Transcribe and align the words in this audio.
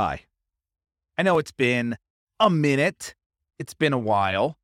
Hi. 0.00 0.24
I 1.18 1.22
know 1.22 1.36
it's 1.36 1.52
been 1.52 1.98
a 2.40 2.48
minute, 2.48 3.14
it's 3.58 3.74
been 3.74 3.92
a 3.92 3.98
while, 3.98 4.56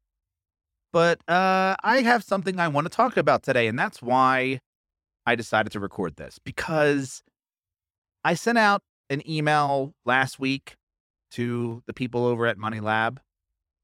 but 0.95 1.19
uh, 1.29 1.77
I 1.85 2.01
have 2.01 2.25
something 2.25 2.59
I 2.59 2.69
want 2.69 2.87
to 2.87 2.89
talk 2.89 3.19
about 3.19 3.43
today. 3.43 3.67
And 3.67 3.79
that's 3.79 4.01
why 4.01 4.61
I 5.27 5.35
decided 5.35 5.73
to 5.73 5.81
record 5.81 6.17
this 6.17 6.39
because 6.43 7.23
I 8.25 8.33
sent 8.33 8.57
out 8.57 8.81
an 9.11 9.29
email 9.29 9.93
last 10.07 10.41
week 10.41 10.77
to 11.33 11.83
the 11.87 11.93
people 11.93 12.25
over 12.25 12.47
at 12.47 12.57
Money 12.57 12.81
Lab, 12.81 13.21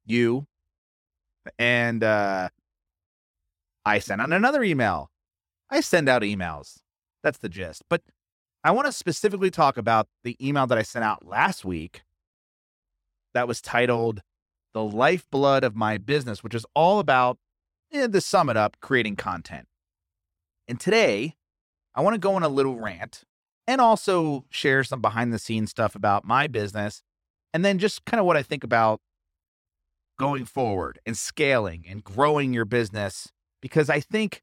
you, 0.06 0.46
and 1.58 2.02
uh, 2.02 2.48
I 3.84 3.98
sent 3.98 4.22
out 4.22 4.32
another 4.32 4.62
email. 4.62 5.10
I 5.68 5.82
send 5.82 6.08
out 6.08 6.22
emails. 6.22 6.78
That's 7.22 7.36
the 7.36 7.50
gist. 7.50 7.82
But 7.90 8.00
I 8.64 8.70
want 8.70 8.86
to 8.86 8.92
specifically 8.92 9.50
talk 9.50 9.76
about 9.76 10.08
the 10.22 10.36
email 10.46 10.66
that 10.68 10.78
I 10.78 10.82
sent 10.82 11.04
out 11.04 11.26
last 11.26 11.64
week 11.64 12.02
that 13.34 13.48
was 13.48 13.60
titled 13.60 14.22
The 14.72 14.84
Lifeblood 14.84 15.64
of 15.64 15.74
My 15.74 15.98
Business, 15.98 16.44
which 16.44 16.54
is 16.54 16.64
all 16.74 17.00
about, 17.00 17.38
eh, 17.92 18.06
to 18.06 18.20
sum 18.20 18.48
it 18.48 18.56
up, 18.56 18.76
creating 18.80 19.16
content. 19.16 19.66
And 20.68 20.78
today, 20.78 21.34
I 21.94 22.02
want 22.02 22.14
to 22.14 22.20
go 22.20 22.34
on 22.34 22.42
a 22.44 22.48
little 22.48 22.76
rant 22.76 23.24
and 23.66 23.80
also 23.80 24.44
share 24.50 24.84
some 24.84 25.00
behind 25.00 25.32
the 25.32 25.38
scenes 25.38 25.70
stuff 25.70 25.94
about 25.94 26.24
my 26.24 26.46
business 26.46 27.02
and 27.52 27.64
then 27.64 27.78
just 27.78 28.04
kind 28.04 28.20
of 28.20 28.26
what 28.26 28.36
I 28.36 28.42
think 28.42 28.64
about 28.64 29.00
going 30.18 30.44
forward 30.44 31.00
and 31.04 31.16
scaling 31.16 31.84
and 31.88 32.04
growing 32.04 32.52
your 32.52 32.64
business 32.64 33.32
because 33.60 33.90
I 33.90 34.00
think 34.00 34.42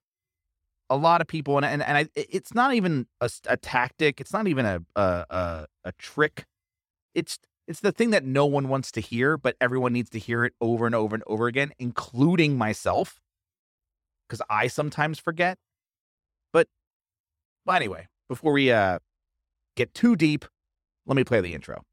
a 0.90 0.98
lot 0.98 1.22
of 1.22 1.28
people 1.28 1.58
and 1.58 1.66
and, 1.66 1.84
and 1.84 1.98
I, 1.98 2.08
it's 2.16 2.54
not 2.54 2.74
even 2.74 3.08
a, 3.22 3.30
a 3.48 3.58
tactic 3.58 4.20
it's 4.20 4.34
not 4.34 4.48
even 4.48 4.66
a, 4.66 4.82
a 4.96 5.26
a 5.30 5.68
a 5.86 5.92
trick. 5.94 6.46
It's 7.14 7.40
it's 7.68 7.82
the 7.82 7.92
thing 7.92 8.10
that 8.12 8.26
no 8.26 8.46
one 8.46 8.68
wants 8.68 8.92
to 8.94 9.02
hear 9.02 9.38
but 9.38 9.56
everyone 9.62 9.94
needs 9.94 10.10
to 10.12 10.20
hear 10.20 10.44
it 10.46 10.54
over 10.60 10.86
and 10.86 10.96
over 10.96 11.16
and 11.16 11.24
over 11.28 11.48
again 11.48 11.72
including 11.80 12.58
myself. 12.58 13.20
Because 14.28 14.42
i 14.50 14.68
sometimes 14.68 15.20
forget. 15.20 15.58
But 16.54 16.68
well 17.66 17.76
anyway 17.76 18.08
before 18.28 18.54
we 18.54 18.72
uh 18.72 19.00
get 19.76 19.94
too 19.94 20.16
deep 20.16 20.46
let 21.06 21.16
me 21.16 21.24
play 21.24 21.42
the 21.42 21.54
intro 21.54 21.84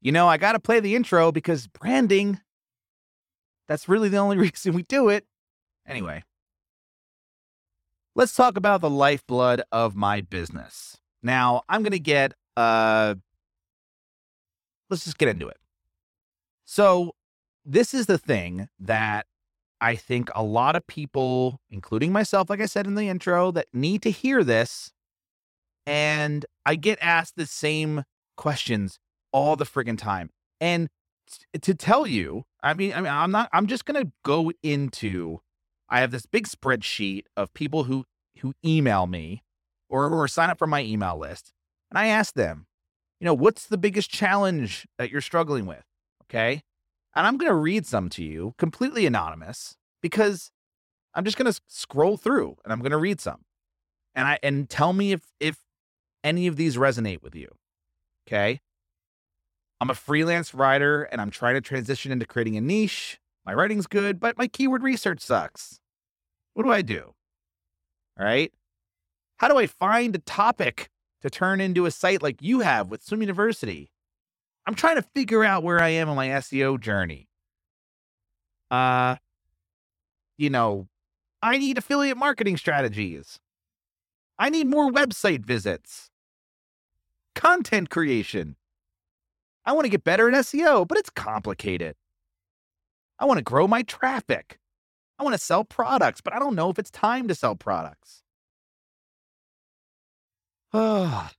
you 0.00 0.12
know, 0.12 0.28
I 0.28 0.36
got 0.36 0.52
to 0.52 0.60
play 0.60 0.80
the 0.80 0.94
intro 0.94 1.32
because 1.32 1.66
branding, 1.66 2.40
that's 3.68 3.88
really 3.88 4.08
the 4.08 4.18
only 4.18 4.36
reason 4.38 4.74
we 4.74 4.82
do 4.82 5.08
it. 5.08 5.24
Anyway, 5.86 6.22
let's 8.14 8.34
talk 8.34 8.56
about 8.56 8.80
the 8.80 8.90
lifeblood 8.90 9.62
of 9.72 9.96
my 9.96 10.20
business. 10.20 10.98
Now, 11.22 11.62
I'm 11.68 11.82
going 11.82 11.92
to 11.92 11.98
get, 11.98 12.34
uh, 12.56 13.14
let's 14.90 15.04
just 15.04 15.18
get 15.18 15.28
into 15.28 15.48
it. 15.48 15.58
So, 16.64 17.14
this 17.64 17.94
is 17.94 18.06
the 18.06 18.18
thing 18.18 18.68
that 18.78 19.26
I 19.80 19.96
think 19.96 20.30
a 20.34 20.42
lot 20.42 20.76
of 20.76 20.86
people, 20.86 21.60
including 21.70 22.12
myself, 22.12 22.50
like 22.50 22.60
I 22.60 22.66
said 22.66 22.86
in 22.86 22.94
the 22.94 23.08
intro, 23.08 23.50
that 23.52 23.66
need 23.72 24.02
to 24.02 24.10
hear 24.10 24.44
this. 24.44 24.92
And 25.86 26.44
I 26.64 26.76
get 26.76 26.98
asked 27.00 27.36
the 27.36 27.46
same 27.46 28.04
questions 28.36 28.98
all 29.32 29.56
the 29.56 29.64
friggin' 29.64 29.98
time. 29.98 30.30
And 30.60 30.88
t- 31.28 31.58
to 31.60 31.74
tell 31.74 32.06
you, 32.06 32.44
I 32.62 32.74
mean, 32.74 32.92
I 32.92 33.00
mean, 33.00 33.12
I'm 33.12 33.30
not. 33.30 33.50
I'm 33.52 33.66
just 33.66 33.84
gonna 33.84 34.12
go 34.24 34.52
into. 34.62 35.40
I 35.88 36.00
have 36.00 36.10
this 36.10 36.26
big 36.26 36.46
spreadsheet 36.48 37.24
of 37.36 37.52
people 37.54 37.84
who 37.84 38.04
who 38.40 38.54
email 38.64 39.06
me 39.06 39.42
or 39.88 40.08
or 40.08 40.28
sign 40.28 40.50
up 40.50 40.58
for 40.58 40.66
my 40.66 40.82
email 40.82 41.18
list, 41.18 41.52
and 41.90 41.98
I 41.98 42.06
ask 42.06 42.34
them, 42.34 42.66
you 43.20 43.26
know, 43.26 43.34
what's 43.34 43.66
the 43.66 43.78
biggest 43.78 44.10
challenge 44.10 44.86
that 44.98 45.10
you're 45.10 45.20
struggling 45.20 45.66
with? 45.66 45.84
Okay, 46.24 46.62
and 47.14 47.26
I'm 47.26 47.36
gonna 47.36 47.54
read 47.54 47.86
some 47.86 48.08
to 48.10 48.24
you, 48.24 48.54
completely 48.58 49.06
anonymous, 49.06 49.76
because 50.00 50.50
I'm 51.14 51.24
just 51.24 51.36
gonna 51.36 51.54
scroll 51.68 52.16
through 52.16 52.56
and 52.64 52.72
I'm 52.72 52.80
gonna 52.80 52.98
read 52.98 53.20
some, 53.20 53.44
and 54.14 54.26
I 54.26 54.38
and 54.42 54.68
tell 54.68 54.92
me 54.92 55.12
if 55.12 55.32
if 55.40 55.58
any 56.22 56.46
of 56.46 56.56
these 56.56 56.76
resonate 56.76 57.22
with 57.22 57.34
you. 57.34 57.48
Okay. 58.26 58.60
I'm 59.80 59.90
a 59.90 59.94
freelance 59.94 60.54
writer 60.54 61.02
and 61.04 61.20
I'm 61.20 61.30
trying 61.30 61.54
to 61.54 61.60
transition 61.60 62.10
into 62.10 62.26
creating 62.26 62.56
a 62.56 62.60
niche. 62.60 63.18
My 63.44 63.52
writing's 63.52 63.86
good, 63.86 64.18
but 64.18 64.38
my 64.38 64.46
keyword 64.46 64.82
research 64.82 65.20
sucks. 65.20 65.80
What 66.54 66.62
do 66.64 66.72
I 66.72 66.82
do? 66.82 67.14
All 68.18 68.24
right. 68.24 68.52
How 69.38 69.48
do 69.48 69.58
I 69.58 69.66
find 69.66 70.14
a 70.14 70.20
topic 70.20 70.88
to 71.20 71.28
turn 71.28 71.60
into 71.60 71.86
a 71.86 71.90
site 71.90 72.22
like 72.22 72.40
you 72.40 72.60
have 72.60 72.90
with 72.90 73.02
Swim 73.02 73.20
University? 73.20 73.90
I'm 74.66 74.74
trying 74.74 74.96
to 74.96 75.02
figure 75.02 75.44
out 75.44 75.62
where 75.62 75.82
I 75.82 75.90
am 75.90 76.08
on 76.08 76.16
my 76.16 76.28
SEO 76.28 76.80
journey. 76.80 77.28
Uh, 78.70 79.16
you 80.38 80.48
know, 80.48 80.88
I 81.42 81.58
need 81.58 81.76
affiliate 81.76 82.16
marketing 82.16 82.56
strategies. 82.56 83.38
I 84.38 84.48
need 84.48 84.66
more 84.66 84.90
website 84.90 85.44
visits 85.44 86.10
content 87.34 87.90
creation. 87.90 88.56
I 89.64 89.72
want 89.72 89.86
to 89.86 89.90
get 89.90 90.04
better 90.04 90.28
at 90.28 90.34
SEO, 90.34 90.86
but 90.86 90.98
it's 90.98 91.10
complicated. 91.10 91.96
I 93.18 93.24
want 93.24 93.38
to 93.38 93.44
grow 93.44 93.66
my 93.66 93.82
traffic. 93.82 94.58
I 95.18 95.22
want 95.22 95.34
to 95.34 95.38
sell 95.38 95.64
products, 95.64 96.20
but 96.20 96.34
I 96.34 96.38
don't 96.38 96.54
know 96.54 96.70
if 96.70 96.78
it's 96.78 96.90
time 96.90 97.28
to 97.28 97.34
sell 97.34 97.54
products. 97.54 98.22
I 100.72 101.30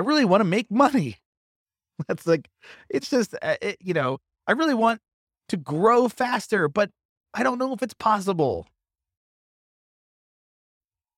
really 0.00 0.24
want 0.24 0.40
to 0.40 0.44
make 0.44 0.70
money. 0.70 1.18
That's 2.08 2.26
like, 2.26 2.48
it's 2.88 3.10
just, 3.10 3.34
uh, 3.42 3.56
it, 3.60 3.76
you 3.80 3.94
know, 3.94 4.18
I 4.46 4.52
really 4.52 4.74
want 4.74 5.00
to 5.48 5.56
grow 5.56 6.08
faster, 6.08 6.68
but 6.68 6.90
I 7.34 7.42
don't 7.42 7.58
know 7.58 7.72
if 7.74 7.82
it's 7.82 7.94
possible. 7.94 8.66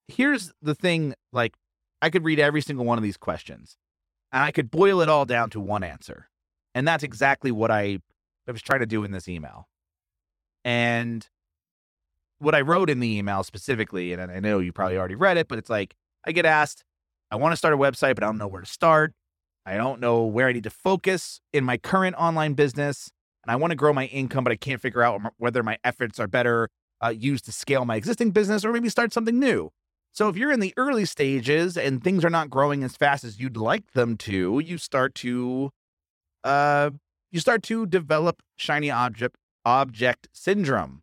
Here's 0.08 0.52
the 0.62 0.74
thing 0.74 1.14
like, 1.32 1.54
I 2.02 2.10
could 2.10 2.24
read 2.24 2.38
every 2.38 2.60
single 2.60 2.84
one 2.84 2.98
of 2.98 3.04
these 3.04 3.16
questions 3.16 3.76
and 4.32 4.42
I 4.42 4.50
could 4.50 4.70
boil 4.70 5.00
it 5.00 5.08
all 5.08 5.24
down 5.24 5.50
to 5.50 5.60
one 5.60 5.82
answer. 5.82 6.28
And 6.74 6.86
that's 6.86 7.02
exactly 7.02 7.50
what 7.50 7.70
I, 7.70 7.98
I 8.46 8.52
was 8.52 8.62
trying 8.62 8.80
to 8.80 8.86
do 8.86 9.04
in 9.04 9.10
this 9.10 9.28
email. 9.28 9.68
And 10.64 11.26
what 12.38 12.54
I 12.54 12.60
wrote 12.60 12.90
in 12.90 13.00
the 13.00 13.16
email 13.16 13.42
specifically, 13.44 14.12
and 14.12 14.30
I 14.30 14.40
know 14.40 14.58
you 14.58 14.72
probably 14.72 14.98
already 14.98 15.14
read 15.14 15.36
it, 15.36 15.48
but 15.48 15.58
it's 15.58 15.70
like 15.70 15.94
I 16.26 16.32
get 16.32 16.44
asked, 16.44 16.84
I 17.30 17.36
want 17.36 17.52
to 17.52 17.56
start 17.56 17.72
a 17.72 17.78
website, 17.78 18.14
but 18.14 18.24
I 18.24 18.26
don't 18.26 18.38
know 18.38 18.46
where 18.46 18.60
to 18.60 18.66
start. 18.66 19.14
I 19.64 19.76
don't 19.76 20.00
know 20.00 20.24
where 20.24 20.48
I 20.48 20.52
need 20.52 20.64
to 20.64 20.70
focus 20.70 21.40
in 21.52 21.64
my 21.64 21.76
current 21.76 22.14
online 22.16 22.54
business. 22.54 23.10
And 23.42 23.50
I 23.50 23.56
want 23.56 23.70
to 23.70 23.76
grow 23.76 23.92
my 23.92 24.06
income, 24.06 24.44
but 24.44 24.52
I 24.52 24.56
can't 24.56 24.80
figure 24.80 25.02
out 25.02 25.20
whether 25.38 25.62
my 25.62 25.78
efforts 25.82 26.20
are 26.20 26.26
better 26.26 26.68
uh, 27.02 27.08
used 27.08 27.44
to 27.46 27.52
scale 27.52 27.84
my 27.84 27.96
existing 27.96 28.32
business 28.32 28.64
or 28.64 28.72
maybe 28.72 28.88
start 28.88 29.12
something 29.12 29.38
new. 29.38 29.70
So 30.16 30.30
if 30.30 30.36
you're 30.38 30.50
in 30.50 30.60
the 30.60 30.72
early 30.78 31.04
stages 31.04 31.76
and 31.76 32.02
things 32.02 32.24
are 32.24 32.30
not 32.30 32.48
growing 32.48 32.82
as 32.82 32.96
fast 32.96 33.22
as 33.22 33.38
you'd 33.38 33.58
like 33.58 33.92
them 33.92 34.16
to, 34.18 34.60
you 34.60 34.78
start 34.78 35.14
to 35.16 35.72
uh 36.42 36.90
you 37.30 37.38
start 37.38 37.62
to 37.64 37.84
develop 37.84 38.40
shiny 38.56 38.90
object 38.90 39.36
object 39.66 40.28
syndrome. 40.32 41.02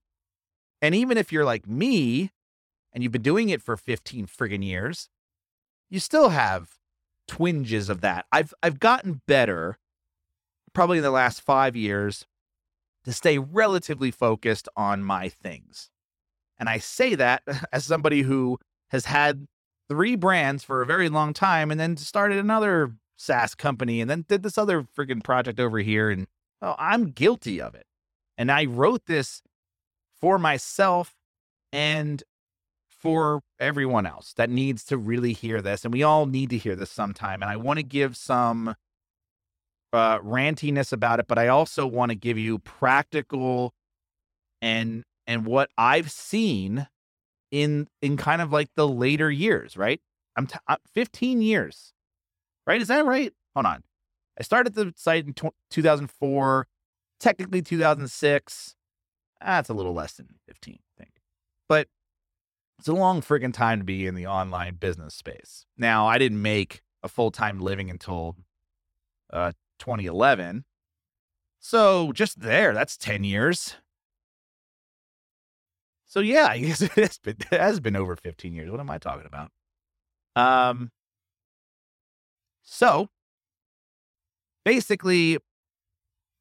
And 0.82 0.96
even 0.96 1.20
if 1.20 1.32
you're 1.32 1.46
like 1.46 1.68
me 1.68 2.32
and 2.92 3.04
you've 3.04 3.12
been 3.12 3.22
doing 3.22 3.50
it 3.50 3.62
for 3.62 3.78
15 3.78 4.26
friggin' 4.26 4.66
years, 4.66 5.10
you 5.92 6.00
still 6.00 6.30
have 6.30 6.80
twinges 7.28 7.90
of 7.90 8.02
that. 8.02 8.26
I've 8.32 8.52
I've 8.64 8.80
gotten 8.80 9.22
better 9.28 9.78
probably 10.74 10.98
in 10.98 11.04
the 11.04 11.12
last 11.12 11.40
5 11.42 11.76
years 11.76 12.26
to 13.04 13.14
stay 13.14 13.38
relatively 13.38 14.10
focused 14.10 14.68
on 14.76 15.04
my 15.04 15.30
things. 15.30 15.92
And 16.58 16.68
I 16.68 16.80
say 16.80 17.14
that 17.14 17.44
as 17.72 17.86
somebody 17.86 18.24
who 18.24 18.58
has 18.90 19.06
had 19.06 19.48
three 19.90 20.16
brands 20.16 20.64
for 20.64 20.82
a 20.82 20.86
very 20.86 21.10
long 21.10 21.34
time 21.34 21.72
and 21.72 21.80
then 21.80 21.98
started 21.98 22.38
another 22.38 22.94
SaaS 23.18 23.56
company 23.56 24.02
and 24.02 24.10
then 24.10 24.26
did 24.28 24.44
this 24.44 24.58
other 24.58 24.84
freaking 24.84 25.24
project 25.24 25.60
over 25.60 25.80
here. 25.80 26.10
And 26.10 26.28
oh, 26.62 26.76
I'm 26.78 27.12
guilty 27.12 27.62
of 27.62 27.76
it. 27.76 27.86
And 28.38 28.52
I 28.52 28.66
wrote 28.66 29.06
this 29.06 29.42
for 30.20 30.40
myself 30.40 31.16
and 31.72 32.24
for 32.90 33.42
everyone 33.60 34.06
else 34.06 34.34
that 34.38 34.50
needs 34.50 34.86
to 34.86 34.98
really 34.98 35.34
hear 35.34 35.62
this. 35.62 35.84
And 35.84 35.94
we 35.94 36.04
all 36.04 36.26
need 36.26 36.50
to 36.52 36.58
hear 36.58 36.76
this 36.76 36.90
sometime. 36.92 37.42
And 37.42 37.52
I 37.52 37.58
want 37.58 37.78
to 37.78 37.84
give 37.84 38.16
some 38.16 38.76
uh, 39.92 40.20
rantiness 40.20 40.92
about 40.92 41.20
it, 41.20 41.28
but 41.28 41.38
I 41.38 41.48
also 41.50 41.86
want 41.86 42.10
to 42.10 42.16
give 42.16 42.38
you 42.38 42.60
practical 42.60 43.74
and 44.62 45.04
and 45.28 45.46
what 45.46 45.70
I've 45.78 46.12
seen 46.12 46.88
in 47.54 47.88
in 48.02 48.18
kind 48.18 48.42
of 48.42 48.52
like 48.52 48.70
the 48.76 48.88
later 48.88 49.30
years, 49.30 49.78
right? 49.78 50.02
I'm, 50.36 50.48
t- 50.48 50.58
uh, 50.68 50.78
15 50.96 51.44
years, 51.44 51.94
right? 52.66 52.82
Is 52.82 52.88
that 52.88 53.06
right? 53.06 53.32
hold 53.54 53.68
on. 53.68 53.84
I 54.40 54.42
started 54.42 54.74
the 54.74 54.92
site 54.98 55.28
in 55.28 55.36
2004, 55.70 56.68
technically 57.20 57.62
2006. 57.62 58.76
That's 59.40 59.70
a 59.70 59.74
little 59.76 59.94
less 59.94 60.14
than 60.14 60.28
15, 60.48 60.80
I 60.80 61.04
think. 61.04 61.12
But 61.70 61.88
it's 62.80 62.88
a 62.88 62.94
long 62.94 63.22
friggin' 63.22 63.54
time 63.54 63.78
to 63.78 63.86
be 63.86 64.08
in 64.08 64.16
the 64.16 64.26
online 64.26 64.76
business 64.76 65.14
space. 65.14 65.68
Now, 65.78 66.08
I 66.08 66.18
didn't 66.18 66.42
make 66.42 66.82
a 67.04 67.08
full 67.08 67.30
time 67.30 67.60
living 67.60 67.92
until 67.92 68.36
uh, 69.32 69.52
2011. 69.78 70.66
So 71.60 72.12
just 72.12 72.40
there, 72.40 72.74
that's 72.74 72.98
10 72.98 73.24
years. 73.24 73.76
So 76.14 76.20
yeah, 76.20 76.46
I 76.52 76.60
guess 76.60 76.80
it 76.80 76.92
has 76.92 77.18
been, 77.18 77.38
it 77.52 77.60
has 77.60 77.80
been 77.80 77.96
over 77.96 78.16
15 78.16 78.54
years. 78.54 78.70
What 78.70 78.80
am 78.80 78.92
I 78.92 79.00
talking 79.00 79.26
about? 79.26 79.50
Um, 80.36 80.92
so 82.62 83.10
basically, 84.64 85.40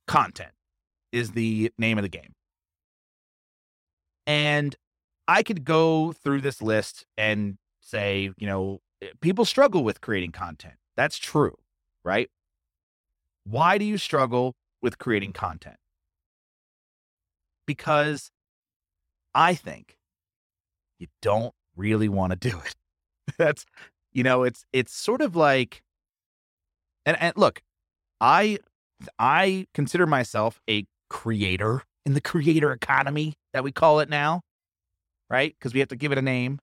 content 0.07 0.53
is 1.11 1.31
the 1.33 1.73
name 1.79 1.97
of 1.97 2.03
the 2.03 2.11
game. 2.11 2.35
And 4.27 4.77
I 5.27 5.43
could 5.43 5.65
go 5.65 6.13
through 6.13 6.43
this 6.43 6.61
list 6.61 7.07
and 7.17 7.57
say, 7.81 8.31
you 8.37 8.47
know, 8.47 8.81
eh, 9.01 9.09
people 9.23 9.47
struggle 9.47 9.85
with 9.85 10.03
creating 10.03 10.33
content. 10.33 10.75
That's 10.99 11.17
true, 11.17 11.57
right? 12.05 12.29
Why 13.45 13.79
do 13.79 13.87
you 13.87 13.97
struggle 13.97 14.55
with 14.83 14.99
creating 14.99 15.33
content? 15.33 15.77
Because 17.67 18.31
I 19.35 19.55
think 19.55 19.97
you 20.99 21.09
don't 21.21 21.55
really 21.77 22.09
want 22.09 22.33
to 22.33 22.51
do 22.51 22.59
it. 22.65 22.75
That's, 23.39 23.65
you 24.13 24.23
know, 24.23 24.43
it's 24.43 24.65
it's 24.73 24.95
sort 24.95 25.21
of 25.21 25.37
like, 25.37 25.83
and 27.07 27.17
and 27.21 27.37
look, 27.37 27.63
I 28.21 28.59
I 29.19 29.67
consider 29.75 30.07
myself 30.07 30.61
a 30.69 30.87
creator 31.09 31.83
in 32.05 32.15
the 32.15 32.21
creator 32.21 32.73
economy 32.73 33.35
that 33.53 33.65
we 33.65 33.73
call 33.73 34.01
it 34.01 34.09
now, 34.09 34.43
right? 35.31 35.55
Because 35.59 35.75
we 35.75 35.81
have 35.81 35.89
to 35.91 35.97
give 35.97 36.13
it 36.13 36.19
a 36.19 36.23
name. 36.23 36.59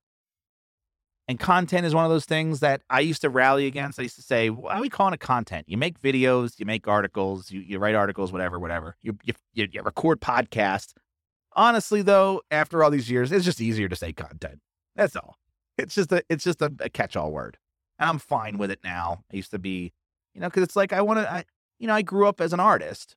And 1.27 1.39
content 1.39 1.86
is 1.86 1.94
one 1.94 2.06
of 2.06 2.10
those 2.10 2.25
things 2.25 2.60
that 2.62 2.81
I 2.89 3.01
used 3.01 3.21
to 3.21 3.30
rally 3.30 3.68
against. 3.68 4.00
I 4.00 4.04
used 4.04 4.16
to 4.16 4.24
say, 4.24 4.50
why 4.50 4.77
are 4.77 4.81
we 4.81 4.89
calling 4.89 5.13
it 5.13 5.19
content? 5.19 5.69
You 5.69 5.77
make 5.77 6.01
videos, 6.01 6.60
you 6.60 6.66
make 6.66 6.88
articles, 6.88 7.51
you, 7.51 7.60
you 7.60 7.77
write 7.77 7.94
articles, 7.94 8.31
whatever, 8.31 8.57
whatever. 8.57 8.95
You, 9.04 9.16
you, 9.24 9.33
you 9.54 9.68
record 9.83 10.21
podcasts. 10.21 10.94
Honestly, 11.55 12.01
though, 12.01 12.41
after 12.51 12.83
all 12.83 12.91
these 12.91 13.09
years, 13.09 13.31
it's 13.31 13.45
just 13.45 13.61
easier 13.61 13.89
to 13.89 13.95
say 13.95 14.13
content. 14.13 14.59
That's 14.95 15.15
all. 15.15 15.35
It's 15.77 15.95
just 15.95 16.11
a 16.11 16.23
it's 16.29 16.43
just 16.43 16.61
a, 16.61 16.71
a 16.79 16.89
catch-all 16.89 17.31
word. 17.31 17.57
And 17.97 18.09
I'm 18.09 18.19
fine 18.19 18.57
with 18.57 18.71
it 18.71 18.79
now. 18.83 19.23
I 19.31 19.35
used 19.35 19.51
to 19.51 19.59
be, 19.59 19.93
you 20.33 20.41
know, 20.41 20.47
because 20.47 20.63
it's 20.63 20.75
like 20.75 20.93
I 20.93 21.01
want 21.01 21.19
to, 21.19 21.45
you 21.79 21.87
know, 21.87 21.93
I 21.93 22.01
grew 22.01 22.27
up 22.27 22.41
as 22.41 22.53
an 22.53 22.59
artist, 22.59 23.15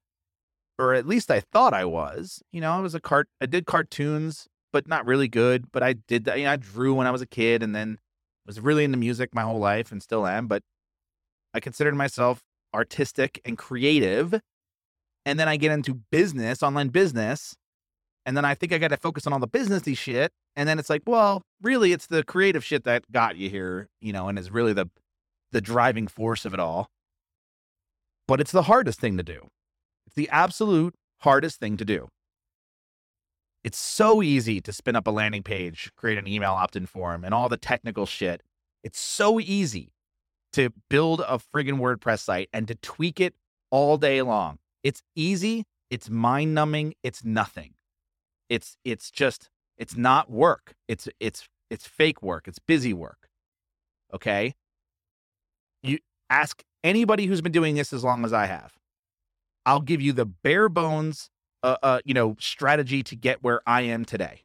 or 0.78 0.94
at 0.94 1.06
least 1.06 1.30
I 1.30 1.40
thought 1.40 1.74
I 1.74 1.84
was. 1.84 2.42
You 2.52 2.60
know, 2.60 2.72
I 2.72 2.80
was 2.80 2.94
a 2.94 3.00
cart, 3.00 3.28
I 3.40 3.46
did 3.46 3.66
cartoons, 3.66 4.46
but 4.72 4.88
not 4.88 5.06
really 5.06 5.28
good. 5.28 5.70
But 5.72 5.82
I 5.82 5.94
did 5.94 6.24
that. 6.24 6.38
You 6.38 6.44
know, 6.44 6.52
I 6.52 6.56
drew 6.56 6.94
when 6.94 7.06
I 7.06 7.10
was 7.10 7.22
a 7.22 7.26
kid, 7.26 7.62
and 7.62 7.74
then 7.74 7.98
was 8.46 8.60
really 8.60 8.84
into 8.84 8.98
music 8.98 9.34
my 9.34 9.42
whole 9.42 9.58
life, 9.58 9.92
and 9.92 10.02
still 10.02 10.26
am. 10.26 10.46
But 10.46 10.62
I 11.54 11.60
considered 11.60 11.94
myself 11.94 12.42
artistic 12.74 13.40
and 13.44 13.58
creative. 13.58 14.40
And 15.24 15.38
then 15.38 15.48
I 15.48 15.56
get 15.56 15.70
into 15.70 15.94
business, 16.10 16.62
online 16.62 16.88
business, 16.88 17.54
and 18.24 18.36
then 18.36 18.44
I 18.44 18.54
think 18.54 18.72
I 18.72 18.78
got 18.78 18.88
to 18.88 18.96
focus 18.96 19.26
on 19.26 19.32
all 19.32 19.38
the 19.38 19.48
businessy 19.48 19.96
shit. 19.96 20.32
And 20.54 20.68
then 20.68 20.78
it's 20.78 20.90
like, 20.90 21.02
well, 21.06 21.42
really, 21.62 21.92
it's 21.92 22.06
the 22.06 22.22
creative 22.22 22.64
shit 22.64 22.84
that 22.84 23.10
got 23.10 23.36
you 23.36 23.48
here, 23.48 23.88
you 24.00 24.12
know, 24.12 24.28
and 24.28 24.38
is 24.38 24.50
really 24.50 24.72
the 24.72 24.86
the 25.50 25.60
driving 25.60 26.06
force 26.06 26.44
of 26.44 26.54
it 26.54 26.60
all. 26.60 26.88
But 28.26 28.40
it's 28.40 28.52
the 28.52 28.62
hardest 28.62 29.00
thing 29.00 29.16
to 29.18 29.22
do. 29.22 29.48
It's 30.06 30.14
the 30.14 30.28
absolute 30.30 30.94
hardest 31.20 31.58
thing 31.60 31.76
to 31.76 31.84
do. 31.84 32.08
It's 33.64 33.78
so 33.78 34.22
easy 34.22 34.60
to 34.60 34.72
spin 34.72 34.96
up 34.96 35.06
a 35.06 35.10
landing 35.10 35.42
page, 35.42 35.92
create 35.96 36.18
an 36.18 36.26
email 36.26 36.52
opt 36.52 36.74
in 36.74 36.86
form, 36.86 37.24
and 37.24 37.32
all 37.32 37.48
the 37.48 37.56
technical 37.56 38.06
shit. 38.06 38.42
It's 38.82 38.98
so 38.98 39.38
easy 39.38 39.92
to 40.54 40.70
build 40.90 41.20
a 41.20 41.38
friggin' 41.38 41.78
WordPress 41.78 42.20
site 42.20 42.48
and 42.52 42.66
to 42.68 42.74
tweak 42.76 43.20
it 43.20 43.34
all 43.70 43.96
day 43.96 44.20
long. 44.22 44.58
It's 44.82 45.02
easy, 45.14 45.64
it's 45.90 46.10
mind 46.10 46.54
numbing, 46.54 46.94
it's 47.02 47.24
nothing. 47.24 47.74
It's 48.52 48.76
it's 48.84 49.10
just 49.10 49.48
it's 49.78 49.96
not 49.96 50.30
work. 50.30 50.74
It's 50.86 51.08
it's 51.18 51.48
it's 51.70 51.86
fake 51.86 52.22
work. 52.22 52.46
It's 52.46 52.58
busy 52.58 52.92
work. 52.92 53.30
Okay? 54.12 54.54
You 55.82 56.00
ask 56.28 56.62
anybody 56.84 57.24
who's 57.24 57.40
been 57.40 57.50
doing 57.50 57.76
this 57.76 57.94
as 57.94 58.04
long 58.04 58.26
as 58.26 58.34
I 58.34 58.44
have. 58.44 58.74
I'll 59.64 59.80
give 59.80 60.02
you 60.02 60.12
the 60.12 60.26
bare 60.26 60.68
bones 60.68 61.30
uh, 61.62 61.76
uh 61.82 62.00
you 62.04 62.12
know 62.12 62.36
strategy 62.38 63.02
to 63.04 63.16
get 63.16 63.42
where 63.42 63.62
I 63.66 63.82
am 63.82 64.04
today, 64.04 64.42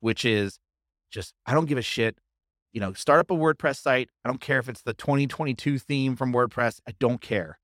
which 0.00 0.24
is 0.24 0.58
just 1.12 1.32
I 1.46 1.54
don't 1.54 1.66
give 1.66 1.78
a 1.78 1.82
shit. 1.82 2.18
You 2.72 2.80
know, 2.80 2.92
start 2.92 3.20
up 3.20 3.30
a 3.30 3.34
WordPress 3.34 3.80
site. 3.80 4.08
I 4.24 4.28
don't 4.28 4.40
care 4.40 4.58
if 4.58 4.68
it's 4.68 4.82
the 4.82 4.94
2022 4.94 5.78
theme 5.78 6.16
from 6.16 6.32
WordPress. 6.32 6.80
I 6.88 6.94
don't 6.98 7.20
care. 7.20 7.60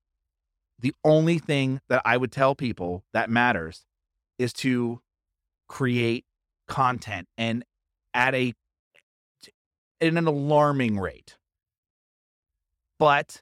The 0.78 0.94
only 1.04 1.40
thing 1.40 1.80
that 1.88 2.00
I 2.04 2.16
would 2.16 2.30
tell 2.30 2.54
people 2.54 3.02
that 3.12 3.28
matters 3.28 3.86
is 4.38 4.52
to 4.52 5.00
create 5.70 6.24
content 6.66 7.28
and 7.38 7.64
at 8.12 8.34
a 8.34 8.52
at 10.00 10.08
an 10.08 10.26
alarming 10.26 10.98
rate. 10.98 11.38
But 12.98 13.40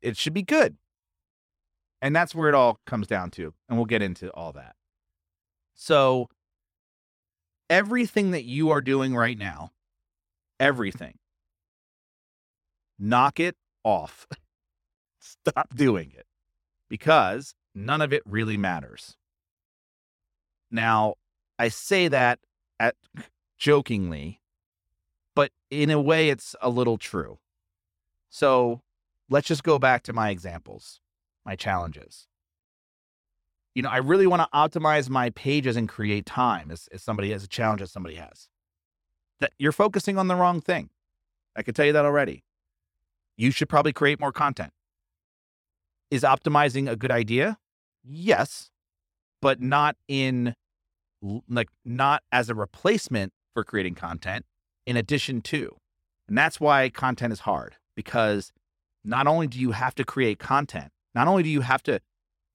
it 0.00 0.16
should 0.16 0.32
be 0.32 0.42
good. 0.42 0.76
And 2.00 2.16
that's 2.16 2.34
where 2.34 2.48
it 2.48 2.54
all 2.54 2.80
comes 2.86 3.06
down 3.06 3.30
to. 3.32 3.52
And 3.68 3.76
we'll 3.76 3.84
get 3.84 4.00
into 4.00 4.30
all 4.30 4.52
that. 4.52 4.76
So, 5.74 6.28
everything 7.68 8.30
that 8.30 8.44
you 8.44 8.70
are 8.70 8.80
doing 8.80 9.14
right 9.14 9.38
now, 9.38 9.72
everything, 10.58 11.18
knock 12.98 13.38
it 13.38 13.56
off. 13.84 14.26
Stop 15.20 15.74
doing 15.74 16.12
it 16.16 16.26
because 16.88 17.54
none 17.74 18.00
of 18.00 18.12
it 18.12 18.22
really 18.24 18.56
matters. 18.56 19.16
Now, 20.70 21.14
I 21.58 21.68
say 21.68 22.08
that 22.08 22.38
at 22.78 22.96
jokingly, 23.56 24.40
but 25.34 25.50
in 25.70 25.90
a 25.90 26.00
way 26.00 26.28
it's 26.28 26.54
a 26.60 26.68
little 26.68 26.98
true. 26.98 27.38
So, 28.28 28.82
let's 29.30 29.48
just 29.48 29.62
go 29.62 29.78
back 29.78 30.02
to 30.04 30.12
my 30.12 30.30
examples, 30.30 31.00
my 31.44 31.56
challenges. 31.56 32.26
You 33.74 33.82
know, 33.82 33.90
I 33.90 33.98
really 33.98 34.26
want 34.26 34.42
to 34.42 34.48
optimize 34.56 35.10
my 35.10 35.30
pages 35.30 35.76
and 35.76 35.88
create 35.88 36.24
time 36.26 36.70
as, 36.70 36.88
as 36.92 37.02
somebody 37.02 37.30
has 37.32 37.44
a 37.44 37.48
challenge 37.48 37.80
that 37.80 37.88
somebody 37.88 38.16
has. 38.16 38.48
That 39.40 39.52
you're 39.58 39.72
focusing 39.72 40.16
on 40.16 40.28
the 40.28 40.34
wrong 40.34 40.60
thing. 40.60 40.90
I 41.54 41.62
can 41.62 41.74
tell 41.74 41.84
you 41.84 41.92
that 41.92 42.04
already. 42.04 42.42
You 43.36 43.50
should 43.50 43.68
probably 43.68 43.92
create 43.92 44.18
more 44.18 44.32
content. 44.32 44.72
Is 46.10 46.22
optimizing 46.22 46.90
a 46.90 46.96
good 46.96 47.10
idea? 47.10 47.58
Yes, 48.02 48.70
but 49.46 49.62
not 49.62 49.94
in 50.08 50.56
like 51.48 51.68
not 51.84 52.20
as 52.32 52.50
a 52.50 52.54
replacement 52.56 53.32
for 53.54 53.62
creating 53.62 53.94
content 53.94 54.44
in 54.86 54.96
addition 54.96 55.40
to. 55.40 55.76
And 56.26 56.36
that's 56.36 56.58
why 56.58 56.88
content 56.88 57.32
is 57.32 57.38
hard 57.38 57.76
because 57.94 58.50
not 59.04 59.28
only 59.28 59.46
do 59.46 59.60
you 59.60 59.70
have 59.70 59.94
to 59.94 60.04
create 60.04 60.40
content, 60.40 60.90
not 61.14 61.28
only 61.28 61.44
do 61.44 61.48
you 61.48 61.60
have 61.60 61.80
to 61.84 62.00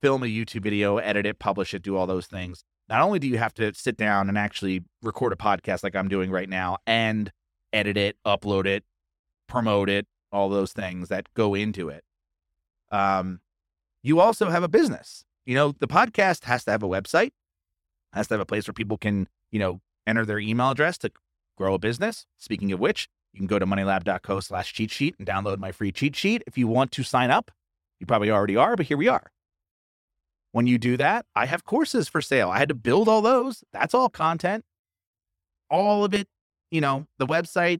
film 0.01 0.21
a 0.21 0.25
YouTube 0.25 0.63
video, 0.63 0.97
edit 0.97 1.25
it, 1.25 1.39
publish 1.39 1.73
it, 1.73 1.81
do 1.81 1.95
all 1.95 2.07
those 2.07 2.27
things, 2.27 2.65
not 2.89 2.99
only 2.99 3.19
do 3.19 3.27
you 3.29 3.37
have 3.37 3.53
to 3.53 3.73
sit 3.73 3.95
down 3.95 4.27
and 4.27 4.37
actually 4.37 4.83
record 5.01 5.31
a 5.31 5.37
podcast 5.37 5.85
like 5.85 5.95
I'm 5.95 6.09
doing 6.09 6.29
right 6.29 6.49
now 6.49 6.79
and 6.85 7.31
edit 7.71 7.95
it, 7.95 8.17
upload 8.27 8.65
it, 8.65 8.83
promote 9.47 9.89
it, 9.89 10.07
all 10.29 10.49
those 10.49 10.73
things 10.73 11.07
that 11.07 11.33
go 11.35 11.55
into 11.55 11.87
it. 11.87 12.03
Um, 12.91 13.39
you 14.03 14.19
also 14.19 14.49
have 14.49 14.63
a 14.63 14.67
business. 14.67 15.23
You 15.45 15.55
know, 15.55 15.73
the 15.79 15.87
podcast 15.87 16.43
has 16.45 16.63
to 16.65 16.71
have 16.71 16.83
a 16.83 16.87
website, 16.87 17.31
has 18.13 18.27
to 18.27 18.35
have 18.35 18.41
a 18.41 18.45
place 18.45 18.67
where 18.67 18.73
people 18.73 18.97
can, 18.97 19.27
you 19.51 19.59
know, 19.59 19.81
enter 20.05 20.25
their 20.25 20.39
email 20.39 20.71
address 20.71 20.97
to 20.99 21.11
grow 21.57 21.73
a 21.73 21.79
business. 21.79 22.25
Speaking 22.37 22.71
of 22.71 22.79
which, 22.79 23.09
you 23.33 23.39
can 23.39 23.47
go 23.47 23.59
to 23.59 23.65
moneylab.co 23.65 24.39
slash 24.39 24.73
cheat 24.73 24.91
sheet 24.91 25.15
and 25.17 25.27
download 25.27 25.57
my 25.57 25.71
free 25.71 25.91
cheat 25.91 26.15
sheet 26.15 26.43
if 26.45 26.57
you 26.57 26.67
want 26.67 26.91
to 26.93 27.03
sign 27.03 27.31
up. 27.31 27.51
You 27.99 28.05
probably 28.05 28.31
already 28.31 28.55
are, 28.55 28.75
but 28.75 28.87
here 28.87 28.97
we 28.97 29.07
are. 29.07 29.31
When 30.51 30.67
you 30.67 30.77
do 30.77 30.97
that, 30.97 31.25
I 31.35 31.45
have 31.45 31.63
courses 31.63 32.09
for 32.09 32.21
sale. 32.21 32.49
I 32.49 32.59
had 32.59 32.69
to 32.69 32.75
build 32.75 33.07
all 33.07 33.21
those. 33.21 33.63
That's 33.71 33.93
all 33.93 34.09
content. 34.09 34.65
All 35.69 36.03
of 36.03 36.13
it, 36.13 36.27
you 36.71 36.81
know, 36.81 37.05
the 37.19 37.27
website, 37.27 37.79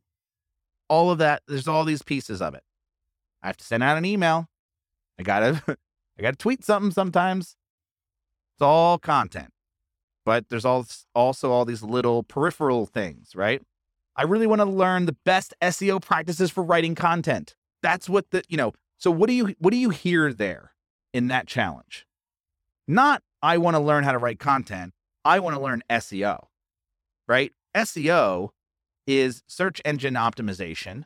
all 0.88 1.12
of 1.12 1.18
that. 1.18 1.42
There's 1.48 1.68
all 1.68 1.84
these 1.84 2.02
pieces 2.02 2.42
of 2.42 2.54
it. 2.56 2.64
I 3.44 3.48
have 3.48 3.58
to 3.58 3.66
send 3.66 3.84
out 3.84 3.98
an 3.98 4.06
email. 4.06 4.48
I 5.20 5.24
gotta 5.24 5.62
I 6.22 6.26
gotta 6.26 6.38
tweet 6.38 6.64
something 6.64 6.92
sometimes. 6.92 7.56
It's 8.54 8.62
all 8.62 9.00
content. 9.00 9.50
But 10.24 10.50
there's 10.50 10.66
also 10.66 11.52
all 11.52 11.66
these 11.66 11.82
little 11.82 12.22
peripheral 12.22 12.86
things, 12.86 13.32
right? 13.36 13.60
I 14.16 14.24
really 14.24 14.46
want 14.46 14.60
to 14.60 14.66
learn 14.66 15.08
the 15.08 15.16
best 15.26 15.56
SEO 15.64 16.00
practices 16.00 16.52
for 16.52 16.64
writing 16.64 16.94
content. 16.94 17.56
That's 17.82 18.08
what 18.08 18.30
the, 18.30 18.44
you 18.48 18.58
know, 18.58 18.74
So 18.98 19.10
what 19.10 19.28
do 19.30 19.34
you 19.34 19.56
what 19.58 19.72
do 19.72 19.78
you 19.78 19.90
hear 19.90 20.32
there 20.32 20.74
in 21.12 21.28
that 21.30 21.48
challenge? 21.48 22.06
Not 22.88 23.24
I 23.42 23.58
want 23.58 23.76
to 23.76 23.80
learn 23.80 24.04
how 24.04 24.12
to 24.12 24.20
write 24.20 24.38
content. 24.38 24.94
I 25.26 25.40
want 25.40 25.56
to 25.56 25.62
learn 25.62 25.82
SEO. 25.90 26.46
Right? 27.28 27.52
SEO 27.76 28.50
is 29.08 29.42
search 29.48 29.82
engine 29.84 30.14
optimization. 30.14 31.06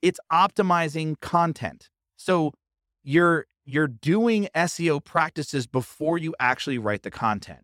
It's 0.00 0.20
optimizing 0.32 1.20
content. 1.20 1.90
So 2.16 2.54
you're 3.02 3.44
you're 3.64 3.88
doing 3.88 4.48
SEO 4.54 5.02
practices 5.02 5.66
before 5.66 6.18
you 6.18 6.34
actually 6.38 6.78
write 6.78 7.02
the 7.02 7.10
content. 7.10 7.62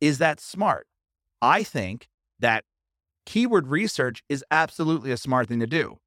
Is 0.00 0.18
that 0.18 0.40
smart? 0.40 0.86
I 1.42 1.62
think 1.62 2.08
that 2.38 2.64
keyword 3.26 3.68
research 3.68 4.22
is 4.28 4.44
absolutely 4.50 5.10
a 5.10 5.16
smart 5.16 5.48
thing 5.48 5.60
to 5.60 5.66
do. 5.66 5.98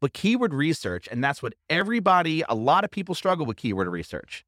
But 0.00 0.12
keyword 0.12 0.52
research, 0.52 1.08
and 1.10 1.22
that's 1.22 1.42
what 1.42 1.54
everybody, 1.70 2.42
a 2.48 2.54
lot 2.54 2.84
of 2.84 2.90
people 2.90 3.14
struggle 3.14 3.46
with 3.46 3.56
keyword 3.56 3.88
research. 3.88 4.44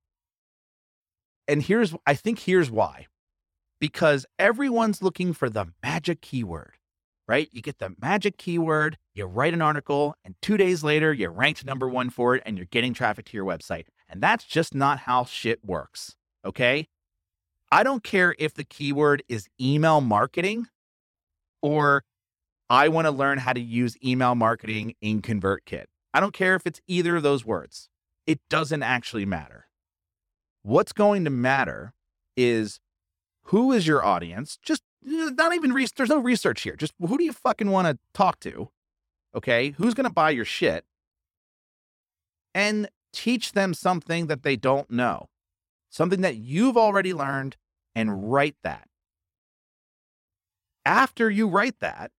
And 1.46 1.62
here's, 1.62 1.94
I 2.06 2.14
think 2.14 2.40
here's 2.40 2.70
why. 2.70 3.06
Because 3.80 4.26
everyone's 4.38 5.02
looking 5.02 5.32
for 5.32 5.48
the 5.48 5.66
magic 5.82 6.20
keyword, 6.20 6.72
right? 7.26 7.48
You 7.52 7.62
get 7.62 7.78
the 7.78 7.94
magic 8.00 8.37
keyword, 8.37 8.98
you 9.14 9.25
write 9.25 9.54
an 9.54 9.62
article, 9.62 10.14
and 10.25 10.34
two 10.42 10.56
days 10.56 10.82
later, 10.82 11.12
you're 11.12 11.30
ranked 11.30 11.64
number 11.64 11.88
one 11.88 12.10
for 12.10 12.34
it 12.34 12.42
and 12.44 12.56
you're 12.58 12.66
getting 12.66 12.92
traffic 12.92 13.25
to 13.26 13.37
your 13.37 13.46
website. 13.46 13.84
And 14.08 14.22
that's 14.22 14.44
just 14.44 14.74
not 14.74 15.00
how 15.00 15.24
shit 15.24 15.64
works. 15.64 16.16
Okay. 16.44 16.88
I 17.70 17.82
don't 17.82 18.02
care 18.02 18.34
if 18.38 18.54
the 18.54 18.64
keyword 18.64 19.22
is 19.28 19.48
email 19.60 20.00
marketing 20.00 20.66
or 21.60 22.04
I 22.70 22.88
want 22.88 23.06
to 23.06 23.10
learn 23.10 23.38
how 23.38 23.52
to 23.52 23.60
use 23.60 23.96
email 24.04 24.34
marketing 24.34 24.94
in 25.00 25.20
ConvertKit. 25.20 25.84
I 26.14 26.20
don't 26.20 26.32
care 26.32 26.54
if 26.54 26.66
it's 26.66 26.80
either 26.86 27.16
of 27.16 27.22
those 27.22 27.44
words. 27.44 27.88
It 28.26 28.40
doesn't 28.48 28.82
actually 28.82 29.26
matter. 29.26 29.66
What's 30.62 30.92
going 30.92 31.24
to 31.24 31.30
matter 31.30 31.94
is 32.36 32.80
who 33.44 33.72
is 33.72 33.86
your 33.86 34.04
audience? 34.04 34.58
Just 34.62 34.82
uh, 35.06 35.30
not 35.36 35.54
even. 35.54 35.72
There's 35.96 36.08
no 36.08 36.18
research 36.18 36.62
here. 36.62 36.76
Just 36.76 36.92
who 37.00 37.16
do 37.16 37.24
you 37.24 37.32
fucking 37.32 37.70
want 37.70 37.88
to 37.88 37.98
talk 38.12 38.40
to? 38.40 38.70
Okay. 39.34 39.70
Who's 39.70 39.94
going 39.94 40.08
to 40.08 40.12
buy 40.12 40.30
your 40.30 40.44
shit? 40.44 40.84
And 42.54 42.88
teach 43.18 43.50
them 43.50 43.75
something 43.75 44.28
that 44.28 44.44
they 44.44 44.54
don't 44.54 44.88
know, 44.88 45.28
something 45.90 46.20
that 46.20 46.37
you've 46.37 46.76
already 46.76 47.12
learned, 47.12 47.56
and 47.92 48.30
write 48.30 48.54
that. 48.62 48.87
After 50.84 51.28
you 51.28 51.48
write 51.48 51.80
that, 51.80 52.12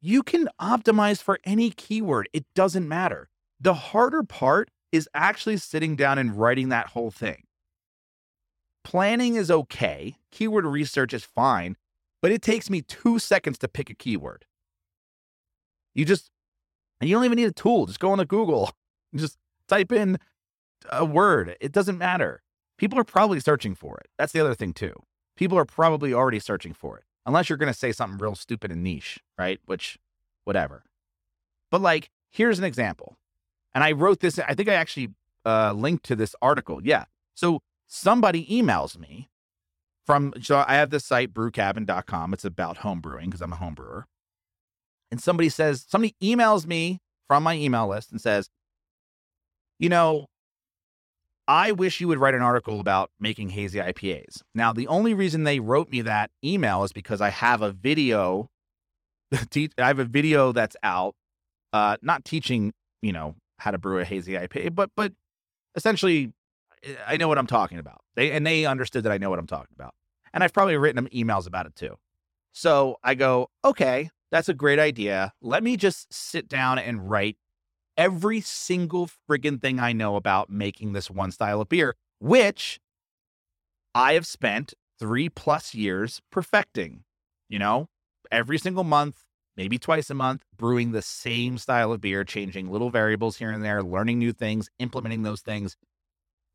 you 0.00 0.22
can 0.22 0.48
optimize 0.60 1.20
for 1.20 1.40
any 1.42 1.70
keyword. 1.70 2.28
It 2.32 2.44
doesn't 2.54 2.86
matter. 2.86 3.28
The 3.60 3.74
harder 3.74 4.22
part 4.22 4.70
is 4.92 5.08
actually 5.14 5.56
sitting 5.56 5.96
down 5.96 6.16
and 6.16 6.38
writing 6.38 6.68
that 6.68 6.88
whole 6.90 7.10
thing. 7.10 7.42
Planning 8.84 9.34
is 9.34 9.50
okay, 9.50 10.14
keyword 10.30 10.64
research 10.64 11.12
is 11.12 11.24
fine, 11.24 11.76
but 12.22 12.30
it 12.30 12.40
takes 12.40 12.70
me 12.70 12.82
two 12.82 13.18
seconds 13.18 13.58
to 13.58 13.68
pick 13.68 13.90
a 13.90 13.94
keyword. 13.94 14.44
You 15.92 16.04
just, 16.04 16.30
and 17.00 17.10
you 17.10 17.16
don't 17.16 17.24
even 17.24 17.36
need 17.36 17.48
a 17.48 17.52
tool. 17.52 17.86
Just 17.86 17.98
go 17.98 18.12
into 18.12 18.24
Google, 18.24 18.70
just 19.16 19.38
type 19.66 19.90
in 19.90 20.18
a 20.90 21.04
word. 21.04 21.56
It 21.60 21.72
doesn't 21.72 21.98
matter. 21.98 22.42
People 22.78 22.98
are 22.98 23.04
probably 23.04 23.40
searching 23.40 23.74
for 23.74 23.98
it. 23.98 24.08
That's 24.18 24.32
the 24.32 24.40
other 24.40 24.54
thing, 24.54 24.72
too. 24.72 24.94
People 25.36 25.58
are 25.58 25.64
probably 25.64 26.12
already 26.12 26.38
searching 26.38 26.72
for 26.72 26.98
it, 26.98 27.04
unless 27.24 27.48
you're 27.48 27.58
going 27.58 27.72
to 27.72 27.78
say 27.78 27.92
something 27.92 28.18
real 28.18 28.34
stupid 28.34 28.70
and 28.70 28.82
niche, 28.82 29.20
right? 29.38 29.60
Which, 29.66 29.98
whatever. 30.44 30.84
But 31.70 31.80
like, 31.80 32.10
here's 32.30 32.58
an 32.58 32.64
example. 32.64 33.16
And 33.74 33.84
I 33.84 33.92
wrote 33.92 34.20
this, 34.20 34.38
I 34.38 34.54
think 34.54 34.68
I 34.68 34.74
actually 34.74 35.10
uh, 35.44 35.72
linked 35.72 36.04
to 36.06 36.16
this 36.16 36.34
article. 36.40 36.80
Yeah. 36.82 37.04
So 37.34 37.60
somebody 37.86 38.46
emails 38.46 38.98
me 38.98 39.28
from, 40.04 40.32
so 40.40 40.64
I 40.66 40.74
have 40.74 40.90
this 40.90 41.04
site, 41.04 41.34
brewcabin.com. 41.34 42.32
It's 42.32 42.44
about 42.44 42.78
home 42.78 43.00
brewing 43.00 43.26
because 43.26 43.42
I'm 43.42 43.52
a 43.52 43.56
home 43.56 43.74
brewer. 43.74 44.06
And 45.10 45.20
somebody 45.20 45.48
says, 45.48 45.84
somebody 45.86 46.14
emails 46.22 46.66
me 46.66 47.00
from 47.28 47.42
my 47.42 47.54
email 47.54 47.88
list 47.88 48.10
and 48.10 48.20
says, 48.20 48.48
you 49.78 49.88
know, 49.88 50.26
I 51.48 51.72
wish 51.72 52.00
you 52.00 52.08
would 52.08 52.18
write 52.18 52.34
an 52.34 52.42
article 52.42 52.80
about 52.80 53.10
making 53.20 53.50
hazy 53.50 53.78
IPAs. 53.78 54.42
Now, 54.54 54.72
the 54.72 54.88
only 54.88 55.14
reason 55.14 55.44
they 55.44 55.60
wrote 55.60 55.90
me 55.90 56.02
that 56.02 56.30
email 56.44 56.82
is 56.82 56.92
because 56.92 57.20
I 57.20 57.30
have 57.30 57.62
a 57.62 57.70
video. 57.70 58.50
I 59.32 59.68
have 59.78 59.98
a 59.98 60.04
video 60.04 60.52
that's 60.52 60.76
out, 60.82 61.14
uh, 61.72 61.96
not 62.02 62.24
teaching, 62.24 62.72
you 63.02 63.12
know, 63.12 63.36
how 63.58 63.70
to 63.70 63.78
brew 63.78 64.00
a 64.00 64.04
hazy 64.04 64.32
IPA, 64.32 64.74
but 64.74 64.90
but 64.96 65.12
essentially, 65.74 66.32
I 67.06 67.16
know 67.16 67.28
what 67.28 67.38
I'm 67.38 67.46
talking 67.46 67.78
about. 67.78 68.00
They 68.16 68.32
and 68.32 68.46
they 68.46 68.66
understood 68.66 69.04
that 69.04 69.12
I 69.12 69.18
know 69.18 69.30
what 69.30 69.38
I'm 69.38 69.46
talking 69.46 69.74
about, 69.74 69.94
and 70.32 70.42
I've 70.42 70.52
probably 70.52 70.76
written 70.76 70.96
them 70.96 71.12
emails 71.14 71.46
about 71.46 71.66
it 71.66 71.74
too. 71.74 71.96
So 72.52 72.96
I 73.02 73.14
go, 73.14 73.50
okay, 73.64 74.10
that's 74.30 74.48
a 74.48 74.54
great 74.54 74.78
idea. 74.78 75.32
Let 75.40 75.62
me 75.62 75.76
just 75.76 76.12
sit 76.12 76.48
down 76.48 76.78
and 76.78 77.08
write 77.10 77.36
every 77.96 78.40
single 78.40 79.08
friggin' 79.28 79.60
thing 79.60 79.80
I 79.80 79.92
know 79.92 80.16
about 80.16 80.50
making 80.50 80.92
this 80.92 81.10
one 81.10 81.30
style 81.30 81.60
of 81.60 81.68
beer, 81.68 81.94
which 82.18 82.80
I 83.94 84.14
have 84.14 84.26
spent 84.26 84.74
three 84.98 85.28
plus 85.28 85.74
years 85.74 86.20
perfecting. 86.30 87.04
You 87.48 87.58
know, 87.58 87.88
every 88.30 88.58
single 88.58 88.84
month, 88.84 89.24
maybe 89.56 89.78
twice 89.78 90.10
a 90.10 90.14
month, 90.14 90.44
brewing 90.56 90.92
the 90.92 91.02
same 91.02 91.58
style 91.58 91.92
of 91.92 92.00
beer, 92.00 92.24
changing 92.24 92.70
little 92.70 92.90
variables 92.90 93.36
here 93.36 93.50
and 93.50 93.64
there, 93.64 93.82
learning 93.82 94.18
new 94.18 94.32
things, 94.32 94.68
implementing 94.78 95.22
those 95.22 95.40
things. 95.40 95.76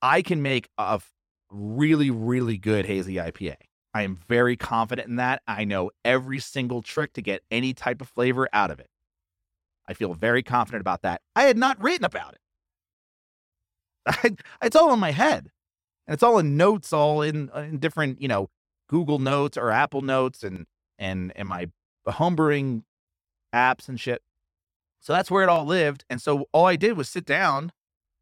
I 0.02 0.22
can 0.22 0.42
make 0.42 0.70
a 0.78 1.02
really, 1.50 2.10
really 2.10 2.58
good 2.58 2.86
hazy 2.86 3.16
IPA. 3.16 3.56
I 3.94 4.04
am 4.04 4.16
very 4.16 4.56
confident 4.56 5.08
in 5.08 5.18
that. 5.18 5.42
I 5.48 5.66
know 5.66 5.92
every 6.06 6.40
single 6.40 6.82
trick 6.82 7.14
to 7.14 7.22
get 7.22 7.44
any 7.52 7.74
type 7.74 8.02
of 8.02 8.08
flavor 8.08 8.48
out 8.54 8.72
of 8.72 8.80
it. 8.80 8.88
I 9.92 9.94
feel 9.94 10.14
very 10.14 10.42
confident 10.42 10.82
about 10.82 11.02
that. 11.04 11.22
I 11.36 11.44
had 11.44 11.58
not 11.58 11.82
written 11.82 12.06
about 12.06 12.34
it. 12.34 12.40
I, 14.62 14.66
it's 14.66 14.76
all 14.76 14.94
in 14.94 15.00
my 15.00 15.12
head, 15.12 15.50
and 16.08 16.14
it's 16.14 16.24
all 16.24 16.40
in 16.40 16.58
notes, 16.58 16.92
all 16.92 17.22
in 17.22 17.50
in 17.56 17.78
different, 17.78 18.22
you 18.22 18.28
know, 18.28 18.50
Google 18.90 19.20
Notes 19.20 19.58
or 19.58 19.70
Apple 19.70 20.02
Notes, 20.02 20.44
and 20.44 20.66
and 20.98 21.32
and 21.36 21.48
my 21.48 21.68
homebrewing 22.08 22.84
apps 23.54 23.88
and 23.88 24.00
shit. 24.00 24.22
So 25.02 25.14
that's 25.14 25.30
where 25.32 25.44
it 25.44 25.50
all 25.50 25.66
lived. 25.66 26.06
And 26.10 26.22
so 26.22 26.46
all 26.54 26.66
I 26.66 26.76
did 26.76 26.96
was 26.96 27.10
sit 27.10 27.26
down 27.26 27.72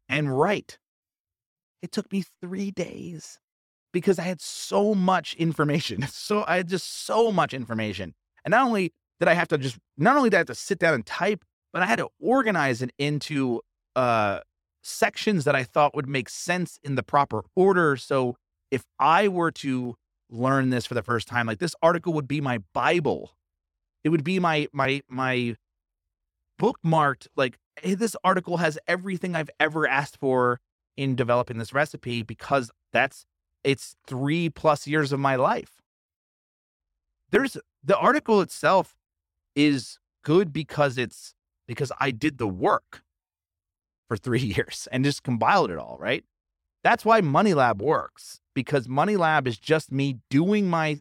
and 0.08 0.36
write. 0.36 0.78
It 1.82 1.92
took 1.92 2.10
me 2.12 2.24
three 2.40 2.70
days 2.70 3.38
because 3.92 4.18
I 4.18 4.22
had 4.22 4.40
so 4.40 4.94
much 4.94 5.34
information. 5.34 6.06
So 6.10 6.44
I 6.46 6.58
had 6.58 6.68
just 6.68 7.04
so 7.06 7.32
much 7.32 7.54
information. 7.54 8.14
And 8.44 8.52
not 8.52 8.66
only 8.66 8.92
did 9.18 9.28
I 9.28 9.34
have 9.34 9.48
to 9.48 9.58
just, 9.58 9.78
not 9.98 10.16
only 10.16 10.30
did 10.30 10.36
I 10.36 10.40
have 10.40 10.46
to 10.48 10.54
sit 10.54 10.78
down 10.78 10.94
and 10.94 11.04
type, 11.04 11.44
but 11.72 11.82
I 11.82 11.86
had 11.86 11.98
to 11.98 12.08
organize 12.20 12.82
it 12.82 12.90
into 12.98 13.60
uh, 13.96 14.40
sections 14.82 15.44
that 15.44 15.54
I 15.54 15.64
thought 15.64 15.94
would 15.94 16.08
make 16.08 16.28
sense 16.28 16.78
in 16.82 16.94
the 16.94 17.02
proper 17.02 17.44
order. 17.54 17.96
So 17.96 18.36
if 18.70 18.84
I 18.98 19.28
were 19.28 19.50
to 19.52 19.96
learn 20.28 20.70
this 20.70 20.86
for 20.86 20.94
the 20.94 21.02
first 21.02 21.28
time, 21.28 21.46
like 21.46 21.58
this 21.58 21.74
article 21.82 22.12
would 22.14 22.28
be 22.28 22.40
my 22.40 22.58
Bible. 22.72 23.32
It 24.04 24.08
would 24.10 24.24
be 24.24 24.38
my 24.38 24.68
my 24.72 25.02
my 25.08 25.56
bookmarked. 26.60 27.26
Like 27.36 27.58
hey, 27.80 27.94
this 27.94 28.16
article 28.24 28.58
has 28.58 28.78
everything 28.86 29.34
I've 29.34 29.50
ever 29.58 29.86
asked 29.86 30.16
for 30.18 30.60
in 30.96 31.16
developing 31.16 31.58
this 31.58 31.72
recipe 31.72 32.22
because 32.22 32.70
that's 32.92 33.24
it's 33.64 33.96
three 34.06 34.48
plus 34.48 34.86
years 34.86 35.12
of 35.12 35.20
my 35.20 35.36
life. 35.36 35.80
There's 37.30 37.56
the 37.82 37.96
article 37.96 38.40
itself 38.40 38.94
is 39.54 39.98
good 40.22 40.52
because 40.52 40.98
it's 40.98 41.34
because 41.70 41.92
I 42.00 42.10
did 42.10 42.38
the 42.38 42.48
work 42.48 43.04
for 44.08 44.16
three 44.16 44.40
years 44.56 44.88
and 44.90 45.04
just 45.04 45.22
compiled 45.22 45.70
it 45.70 45.78
all, 45.78 45.96
right? 46.00 46.24
That's 46.82 47.04
why 47.04 47.20
Money 47.20 47.54
Lab 47.54 47.80
works 47.80 48.40
because 48.56 48.88
Money 48.88 49.16
Lab 49.16 49.46
is 49.46 49.56
just 49.56 49.92
me 49.92 50.16
doing 50.30 50.68
my 50.68 51.00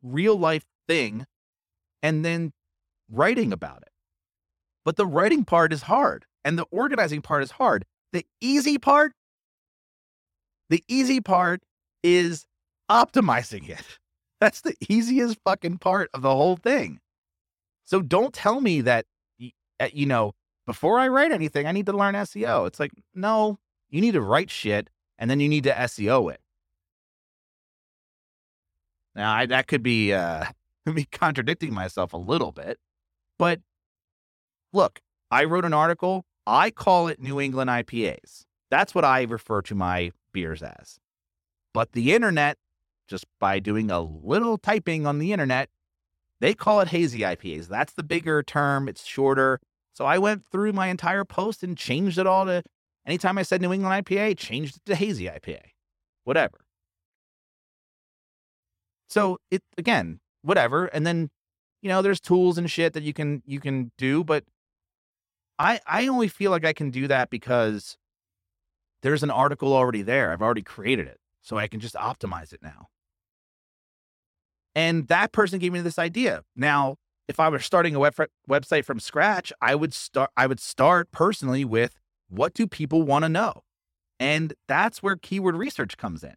real 0.00 0.36
life 0.38 0.64
thing 0.86 1.26
and 2.00 2.24
then 2.24 2.52
writing 3.10 3.52
about 3.52 3.82
it. 3.82 3.90
But 4.84 4.94
the 4.94 5.04
writing 5.04 5.44
part 5.44 5.72
is 5.72 5.82
hard 5.82 6.26
and 6.44 6.56
the 6.56 6.66
organizing 6.70 7.20
part 7.20 7.42
is 7.42 7.50
hard. 7.50 7.84
The 8.12 8.24
easy 8.40 8.78
part, 8.78 9.14
the 10.70 10.84
easy 10.86 11.20
part 11.20 11.60
is 12.04 12.46
optimizing 12.88 13.68
it. 13.68 13.98
That's 14.40 14.60
the 14.60 14.76
easiest 14.88 15.38
fucking 15.44 15.78
part 15.78 16.08
of 16.14 16.22
the 16.22 16.30
whole 16.30 16.54
thing. 16.54 17.00
So 17.84 18.00
don't 18.00 18.32
tell 18.32 18.60
me 18.60 18.80
that 18.82 19.06
you 19.92 20.06
know, 20.06 20.34
before 20.66 20.98
I 20.98 21.08
write 21.08 21.32
anything, 21.32 21.66
I 21.66 21.72
need 21.72 21.86
to 21.86 21.92
learn 21.92 22.14
SEO. 22.14 22.66
It's 22.66 22.80
like, 22.80 22.92
no, 23.14 23.58
you 23.88 24.00
need 24.00 24.12
to 24.12 24.20
write 24.20 24.50
shit 24.50 24.90
and 25.18 25.30
then 25.30 25.40
you 25.40 25.48
need 25.48 25.64
to 25.64 25.72
SEO 25.72 26.32
it. 26.32 26.40
Now, 29.14 29.32
I, 29.32 29.46
that 29.46 29.66
could 29.66 29.82
be 29.82 30.12
uh, 30.12 30.44
me 30.86 31.06
contradicting 31.10 31.72
myself 31.72 32.12
a 32.12 32.18
little 32.18 32.52
bit, 32.52 32.78
but 33.38 33.60
look, 34.72 35.00
I 35.30 35.44
wrote 35.44 35.64
an 35.64 35.74
article. 35.74 36.24
I 36.46 36.70
call 36.70 37.08
it 37.08 37.20
New 37.20 37.40
England 37.40 37.68
IPAs. 37.68 38.44
That's 38.70 38.94
what 38.94 39.04
I 39.04 39.22
refer 39.22 39.62
to 39.62 39.74
my 39.74 40.12
beers 40.32 40.62
as. 40.62 40.98
But 41.74 41.92
the 41.92 42.14
internet, 42.14 42.58
just 43.06 43.26
by 43.38 43.58
doing 43.58 43.90
a 43.90 44.00
little 44.00 44.56
typing 44.56 45.06
on 45.06 45.18
the 45.18 45.32
internet, 45.32 45.68
they 46.40 46.54
call 46.54 46.80
it 46.80 46.88
hazy 46.88 47.20
IPAs. 47.20 47.68
That's 47.68 47.92
the 47.92 48.02
bigger 48.02 48.42
term. 48.42 48.88
It's 48.88 49.04
shorter. 49.04 49.60
So 49.92 50.04
I 50.04 50.18
went 50.18 50.44
through 50.46 50.72
my 50.72 50.88
entire 50.88 51.24
post 51.24 51.62
and 51.62 51.76
changed 51.76 52.18
it 52.18 52.26
all 52.26 52.46
to 52.46 52.62
anytime 53.06 53.38
I 53.38 53.42
said 53.42 53.60
New 53.60 53.72
England 53.72 54.06
IPA, 54.06 54.38
changed 54.38 54.76
it 54.76 54.84
to 54.86 54.94
hazy 54.94 55.24
IPA. 55.24 55.60
Whatever. 56.24 56.58
So 59.08 59.38
it 59.50 59.62
again, 59.76 60.20
whatever. 60.42 60.86
And 60.86 61.06
then, 61.06 61.30
you 61.82 61.88
know, 61.88 62.02
there's 62.02 62.20
tools 62.20 62.58
and 62.58 62.70
shit 62.70 62.92
that 62.92 63.02
you 63.02 63.12
can 63.12 63.42
you 63.46 63.60
can 63.60 63.90
do, 63.98 64.22
but 64.22 64.44
I 65.58 65.80
I 65.86 66.06
only 66.06 66.28
feel 66.28 66.50
like 66.50 66.64
I 66.64 66.72
can 66.72 66.90
do 66.90 67.08
that 67.08 67.30
because 67.30 67.96
there's 69.02 69.22
an 69.22 69.30
article 69.30 69.72
already 69.72 70.02
there. 70.02 70.32
I've 70.32 70.42
already 70.42 70.62
created 70.62 71.06
it. 71.06 71.18
So 71.40 71.56
I 71.56 71.66
can 71.66 71.80
just 71.80 71.94
optimize 71.94 72.52
it 72.52 72.62
now. 72.62 72.88
And 74.74 75.08
that 75.08 75.32
person 75.32 75.58
gave 75.58 75.72
me 75.72 75.80
this 75.80 75.98
idea. 75.98 76.42
Now, 76.54 76.96
if 77.28 77.38
I 77.38 77.48
were 77.48 77.58
starting 77.58 77.94
a 77.94 77.98
web 77.98 78.14
website 78.48 78.84
from 78.84 79.00
scratch, 79.00 79.52
I 79.60 79.74
would 79.74 79.92
start 79.92 80.30
I 80.36 80.46
would 80.46 80.60
start 80.60 81.12
personally 81.12 81.64
with 81.64 81.98
what 82.28 82.54
do 82.54 82.66
people 82.66 83.02
want 83.02 83.24
to 83.24 83.28
know? 83.28 83.62
And 84.18 84.54
that's 84.66 85.02
where 85.02 85.16
keyword 85.16 85.56
research 85.56 85.96
comes 85.96 86.24
in. 86.24 86.36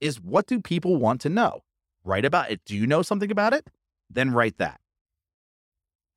Is 0.00 0.20
what 0.20 0.46
do 0.46 0.60
people 0.60 0.96
want 0.96 1.20
to 1.22 1.28
know? 1.28 1.60
Write 2.04 2.24
about 2.24 2.50
it. 2.50 2.60
Do 2.66 2.76
you 2.76 2.86
know 2.86 3.02
something 3.02 3.30
about 3.30 3.52
it? 3.52 3.68
Then 4.10 4.32
write 4.32 4.58
that. 4.58 4.80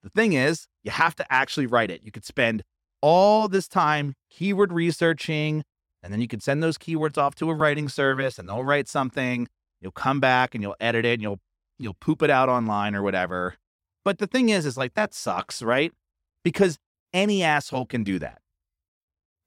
The 0.03 0.09
thing 0.09 0.33
is, 0.33 0.67
you 0.83 0.91
have 0.91 1.15
to 1.15 1.33
actually 1.33 1.67
write 1.67 1.91
it. 1.91 2.01
You 2.03 2.11
could 2.11 2.25
spend 2.25 2.63
all 3.01 3.47
this 3.47 3.67
time 3.67 4.15
keyword 4.29 4.73
researching, 4.73 5.63
and 6.01 6.11
then 6.11 6.21
you 6.21 6.27
could 6.27 6.43
send 6.43 6.61
those 6.61 6.77
keywords 6.77 7.17
off 7.17 7.35
to 7.35 7.49
a 7.49 7.53
writing 7.53 7.89
service 7.89 8.37
and 8.37 8.47
they'll 8.47 8.63
write 8.63 8.87
something. 8.87 9.47
You'll 9.81 9.91
come 9.91 10.19
back 10.19 10.53
and 10.53 10.63
you'll 10.63 10.75
edit 10.79 11.05
it 11.05 11.13
and 11.13 11.21
you'll 11.21 11.39
you'll 11.77 11.93
poop 11.95 12.21
it 12.21 12.29
out 12.29 12.49
online 12.49 12.95
or 12.95 13.03
whatever. 13.03 13.55
But 14.03 14.19
the 14.19 14.27
thing 14.27 14.49
is, 14.49 14.65
is 14.65 14.77
like 14.77 14.93
that 14.93 15.13
sucks, 15.13 15.61
right? 15.61 15.91
Because 16.43 16.77
any 17.13 17.43
asshole 17.43 17.85
can 17.85 18.03
do 18.03 18.19
that. 18.19 18.41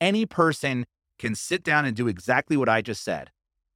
Any 0.01 0.27
person 0.27 0.87
can 1.19 1.35
sit 1.35 1.63
down 1.63 1.85
and 1.85 1.97
do 1.97 2.09
exactly 2.09 2.57
what 2.57 2.69
I 2.69 2.83
just 2.83 3.03
said. 3.03 3.31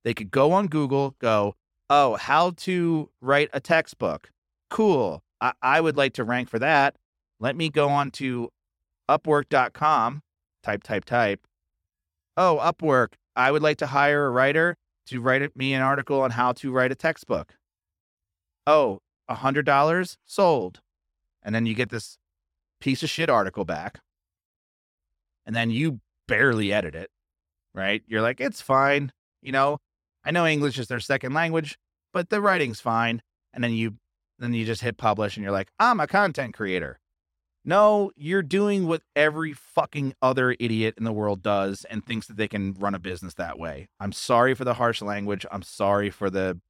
They 0.04 0.14
could 0.14 0.30
go 0.30 0.52
on 0.52 0.66
Google, 0.66 1.14
go, 1.18 1.54
oh, 1.90 2.16
how 2.16 2.50
to 2.50 3.10
write 3.20 3.50
a 3.52 3.60
textbook. 3.60 4.30
Cool. 4.70 5.22
I, 5.40 5.52
I 5.62 5.80
would 5.80 5.96
like 5.96 6.14
to 6.14 6.24
rank 6.24 6.48
for 6.48 6.58
that. 6.58 6.96
Let 7.40 7.56
me 7.56 7.68
go 7.68 7.88
on 7.88 8.10
to 8.12 8.50
upwork.com, 9.08 10.22
type, 10.62 10.82
type, 10.82 11.04
type. 11.04 11.46
Oh, 12.36 12.58
Upwork. 12.62 13.14
I 13.36 13.50
would 13.50 13.62
like 13.62 13.78
to 13.78 13.86
hire 13.86 14.26
a 14.26 14.30
writer 14.30 14.76
to 15.06 15.20
write 15.20 15.56
me 15.56 15.74
an 15.74 15.82
article 15.82 16.20
on 16.20 16.30
how 16.30 16.52
to 16.52 16.70
write 16.70 16.92
a 16.92 16.94
textbook. 16.94 17.54
Oh, 18.66 19.00
a 19.28 19.36
hundred 19.36 19.66
dollars 19.66 20.18
sold. 20.24 20.80
And 21.42 21.54
then 21.54 21.66
you 21.66 21.74
get 21.74 21.90
this 21.90 22.18
piece 22.80 23.02
of 23.02 23.10
shit 23.10 23.28
article 23.28 23.64
back. 23.64 24.00
And 25.44 25.56
then 25.56 25.70
you 25.70 26.00
barely 26.28 26.72
edit 26.72 26.94
it, 26.94 27.10
right? 27.74 28.02
You're 28.06 28.22
like, 28.22 28.40
it's 28.40 28.60
fine. 28.60 29.12
You 29.40 29.52
know, 29.52 29.78
I 30.24 30.30
know 30.30 30.46
English 30.46 30.78
is 30.78 30.86
their 30.86 31.00
second 31.00 31.34
language, 31.34 31.78
but 32.12 32.30
the 32.30 32.40
writing's 32.40 32.80
fine. 32.80 33.22
And 33.52 33.62
then 33.62 33.72
you 33.72 33.94
then 34.38 34.54
you 34.54 34.64
just 34.64 34.82
hit 34.82 34.96
publish 34.96 35.36
and 35.36 35.42
you're 35.42 35.52
like, 35.52 35.70
I'm 35.78 36.00
a 36.00 36.06
content 36.06 36.54
creator. 36.54 36.98
No, 37.64 38.10
you're 38.16 38.42
doing 38.42 38.88
what 38.88 39.02
every 39.14 39.52
fucking 39.52 40.14
other 40.20 40.56
idiot 40.58 40.94
in 40.98 41.04
the 41.04 41.12
world 41.12 41.42
does 41.42 41.84
and 41.88 42.04
thinks 42.04 42.26
that 42.26 42.36
they 42.36 42.48
can 42.48 42.74
run 42.74 42.94
a 42.94 42.98
business 42.98 43.34
that 43.34 43.58
way. 43.58 43.88
I'm 44.00 44.10
sorry 44.10 44.54
for 44.54 44.64
the 44.64 44.74
harsh 44.74 45.00
language. 45.00 45.46
I'm 45.52 45.62
sorry 45.62 46.10
for 46.10 46.28
the, 46.28 46.60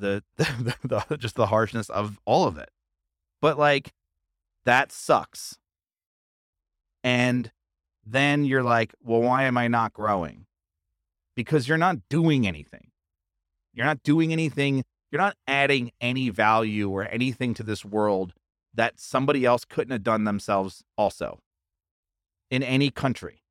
the, 0.00 0.22
the, 0.36 1.04
the 1.08 1.16
just 1.16 1.36
the 1.36 1.46
harshness 1.46 1.88
of 1.90 2.18
all 2.24 2.46
of 2.46 2.58
it. 2.58 2.70
But 3.40 3.58
like 3.58 3.92
that 4.64 4.92
sucks. 4.92 5.58
And 7.02 7.50
then 8.04 8.44
you're 8.44 8.62
like, 8.62 8.94
well, 9.02 9.22
why 9.22 9.44
am 9.44 9.56
I 9.56 9.68
not 9.68 9.92
growing? 9.92 10.46
Because 11.34 11.68
you're 11.68 11.78
not 11.78 11.96
doing 12.08 12.46
anything. 12.46 12.90
You're 13.72 13.86
not 13.86 14.02
doing 14.02 14.32
anything. 14.32 14.84
You're 15.10 15.20
not 15.20 15.36
adding 15.46 15.92
any 16.00 16.28
value 16.28 16.90
or 16.90 17.08
anything 17.08 17.54
to 17.54 17.62
this 17.62 17.84
world 17.84 18.34
that 18.74 19.00
somebody 19.00 19.44
else 19.44 19.64
couldn't 19.64 19.92
have 19.92 20.02
done 20.02 20.24
themselves 20.24 20.84
also 20.96 21.40
in 22.50 22.62
any 22.62 22.90
country 22.90 23.42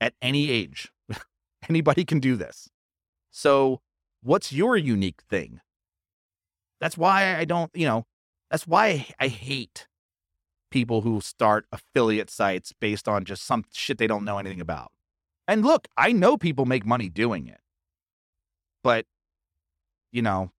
at 0.00 0.14
any 0.22 0.50
age. 0.50 0.92
Anybody 1.68 2.04
can 2.04 2.20
do 2.20 2.36
this. 2.36 2.68
So, 3.30 3.80
what's 4.22 4.52
your 4.52 4.76
unique 4.76 5.22
thing? 5.28 5.60
That's 6.80 6.96
why 6.98 7.36
I 7.36 7.44
don't, 7.44 7.70
you 7.74 7.86
know, 7.86 8.04
that's 8.50 8.66
why 8.66 9.06
I 9.18 9.28
hate 9.28 9.86
people 10.70 11.02
who 11.02 11.20
start 11.20 11.66
affiliate 11.72 12.30
sites 12.30 12.72
based 12.78 13.08
on 13.08 13.24
just 13.24 13.44
some 13.44 13.64
shit 13.72 13.98
they 13.98 14.06
don't 14.06 14.24
know 14.24 14.38
anything 14.38 14.60
about. 14.60 14.92
And 15.48 15.64
look, 15.64 15.88
I 15.96 16.12
know 16.12 16.36
people 16.36 16.66
make 16.66 16.84
money 16.84 17.08
doing 17.08 17.46
it. 17.46 17.60
But, 18.82 19.06
you 20.12 20.22
know, 20.22 20.50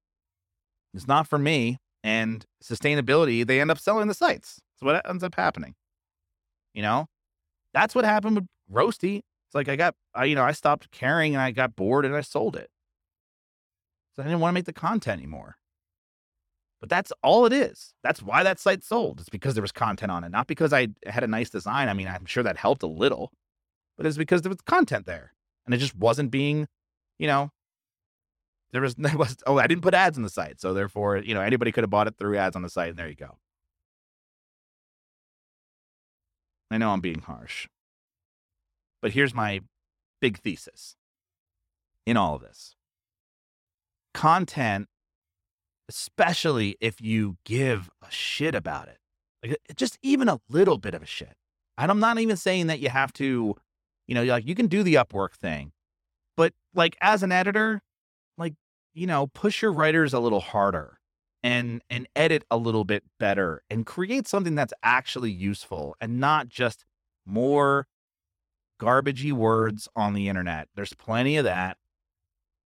it's 0.94 1.08
not 1.08 1.28
for 1.28 1.38
me. 1.38 1.78
And 2.04 2.46
sustainability, 2.64 3.46
they 3.46 3.60
end 3.60 3.72
up 3.72 3.80
selling 3.80 4.08
the 4.08 4.14
sites. 4.14 4.62
That's 4.74 4.86
what 4.86 5.10
ends 5.10 5.24
up 5.24 5.36
happening. 5.36 5.76
You 6.74 6.82
know, 6.82 7.08
that's 7.74 7.96
what 7.96 8.06
happened 8.06 8.36
with 8.36 8.48
Roasty. 8.72 9.18
It's 9.18 9.56
like 9.56 9.68
I 9.68 9.76
got, 9.76 9.96
I, 10.14 10.26
you 10.26 10.36
know, 10.36 10.44
I 10.44 10.52
stopped 10.52 10.92
caring 10.92 11.36
and 11.36 11.42
I 11.42 11.52
got 11.52 11.76
bored 11.76 12.06
and 12.06 12.16
I 12.16 12.22
sold 12.22 12.56
it. 12.56 12.70
So 14.16 14.24
I 14.24 14.26
didn't 14.26 14.40
want 14.40 14.52
to 14.52 14.56
make 14.56 14.66
the 14.66 14.74
content 14.74 15.20
anymore. 15.20 15.58
But 16.80 16.90
that's 16.90 17.12
all 17.24 17.46
it 17.46 17.54
is. 17.54 17.94
That's 18.04 18.22
why 18.22 18.44
that 18.44 18.60
site 18.60 18.84
sold. 18.84 19.20
It's 19.20 19.30
because 19.30 19.56
there 19.56 19.62
was 19.64 19.72
content 19.72 20.12
on 20.12 20.24
it, 20.24 20.30
not 20.30 20.48
because 20.48 20.74
I 20.74 20.90
had 21.08 21.24
a 21.24 21.28
nice 21.28 21.50
design. 21.50 21.90
I 21.90 21.94
mean, 21.94 22.08
I'm 22.08 22.26
sure 22.26 22.44
that 22.44 22.58
helped 22.58 22.84
a 22.84 22.88
little, 22.88 23.32
but 23.98 24.06
it's 24.06 24.18
because 24.18 24.44
there 24.44 24.50
was 24.52 24.62
content 24.62 25.06
there 25.06 25.34
and 25.66 25.74
it 25.74 25.80
just 25.80 25.96
wasn't 25.96 26.30
being, 26.30 26.68
you 27.18 27.28
know, 27.28 27.52
there 28.72 28.82
was, 28.82 28.94
there 28.98 29.18
was, 29.18 29.38
oh, 29.48 29.58
I 29.58 29.66
didn't 29.68 29.82
put 29.82 29.96
ads 29.96 30.18
on 30.18 30.24
the 30.24 30.30
site. 30.30 30.62
So 30.62 30.74
therefore, 30.74 31.18
you 31.18 31.34
know, 31.34 31.42
anybody 31.42 31.72
could 31.72 31.84
have 31.84 31.90
bought 31.90 32.08
it 32.08 32.16
through 32.18 32.38
ads 32.38 32.56
on 32.56 32.62
the 32.62 32.70
site 32.70 32.90
and 32.90 32.98
there 32.98 33.10
you 33.10 33.16
go. 33.16 33.38
I 36.70 36.78
know 36.78 36.92
I'm 36.92 37.02
being 37.02 37.22
harsh, 37.22 37.68
but 39.02 39.12
here's 39.12 39.34
my 39.34 39.62
big 40.20 40.38
thesis 40.40 40.96
in 42.06 42.18
all 42.18 42.36
of 42.36 42.42
this 42.42 42.76
content 44.14 44.88
especially 45.90 46.78
if 46.82 47.02
you 47.02 47.38
give 47.46 47.90
a 48.02 48.12
shit 48.12 48.56
about 48.56 48.88
it. 48.88 48.98
Like 49.44 49.58
just 49.76 49.98
even 50.02 50.28
a 50.30 50.40
little 50.50 50.78
bit 50.78 50.94
of 50.94 51.02
a 51.02 51.06
shit. 51.06 51.34
And 51.78 51.92
I'm 51.92 52.00
not 52.00 52.20
even 52.20 52.38
saying 52.38 52.68
that 52.68 52.80
you 52.80 52.90
have 52.90 53.14
to, 53.14 53.56
you 54.08 54.16
know, 54.16 54.24
like 54.24 54.48
you 54.48 54.56
can 54.56 54.68
do 54.68 54.84
the 54.84 54.96
Upwork 54.96 55.34
thing, 55.34 55.72
but 56.36 56.54
like 56.74 56.98
as 57.02 57.24
an 57.24 57.32
editor, 57.32 57.82
like, 58.38 58.56
you 58.94 59.08
know, 59.08 59.28
push 59.28 59.62
your 59.62 59.72
writers 59.72 60.14
a 60.14 60.20
little 60.20 60.40
harder 60.40 61.00
and 61.44 61.82
and 61.90 62.08
edit 62.16 62.44
a 62.50 62.58
little 62.58 62.84
bit 62.84 63.04
better 63.20 63.62
and 63.70 63.86
create 63.86 64.28
something 64.28 64.56
that's 64.56 64.74
actually 64.82 65.32
useful 65.32 65.96
and 66.02 66.20
not 66.20 66.50
just 66.50 66.84
more 67.26 67.88
garbagey 68.82 69.32
words 69.32 69.88
on 69.96 70.14
the 70.14 70.28
internet. 70.28 70.68
There's 70.76 70.94
plenty 70.94 71.38
of 71.38 71.46
that. 71.46 71.78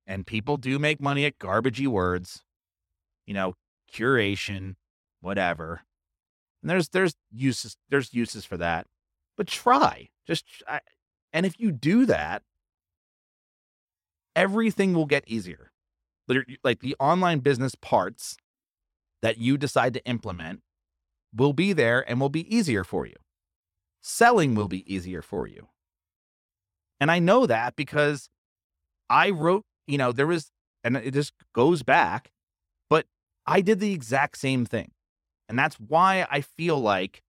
And 0.05 0.25
people 0.25 0.57
do 0.57 0.79
make 0.79 1.01
money 1.01 1.25
at 1.25 1.37
garbagey 1.37 1.87
words 1.87 2.43
you 3.27 3.33
know, 3.33 3.53
curation, 3.93 4.75
whatever. 5.21 5.81
And 6.63 6.71
there's 6.71 6.89
there's 6.89 7.15
uses 7.31 7.77
there's 7.89 8.13
uses 8.13 8.45
for 8.45 8.57
that, 8.57 8.87
but 9.37 9.45
try 9.45 10.09
just 10.25 10.45
I, 10.67 10.79
and 11.31 11.45
if 11.45 11.59
you 11.59 11.71
do 11.71 12.05
that, 12.07 12.41
everything 14.35 14.93
will 14.93 15.05
get 15.05 15.23
easier. 15.27 15.71
Like 16.63 16.79
the 16.79 16.95
online 16.99 17.39
business 17.39 17.75
parts 17.75 18.37
that 19.21 19.37
you 19.37 19.57
decide 19.57 19.93
to 19.93 20.05
implement 20.05 20.61
will 21.35 21.53
be 21.53 21.73
there 21.73 22.07
and 22.09 22.19
will 22.19 22.29
be 22.29 22.53
easier 22.53 22.83
for 22.83 23.05
you. 23.05 23.15
Selling 24.01 24.55
will 24.55 24.67
be 24.67 24.91
easier 24.93 25.21
for 25.21 25.47
you. 25.47 25.67
And 26.99 27.11
I 27.11 27.19
know 27.19 27.45
that 27.45 27.75
because 27.75 28.29
I 29.09 29.29
wrote, 29.29 29.63
you 29.85 29.97
know, 29.97 30.11
there 30.11 30.27
was, 30.27 30.51
and 30.83 30.97
it 30.97 31.13
just 31.13 31.33
goes 31.53 31.83
back 31.83 32.31
I 33.47 33.61
did 33.61 33.79
the 33.79 33.93
exact 33.93 34.37
same 34.37 34.65
thing. 34.65 34.91
And 35.49 35.57
that's 35.57 35.75
why 35.75 36.27
I 36.29 36.41
feel 36.41 36.77
like 36.77 37.23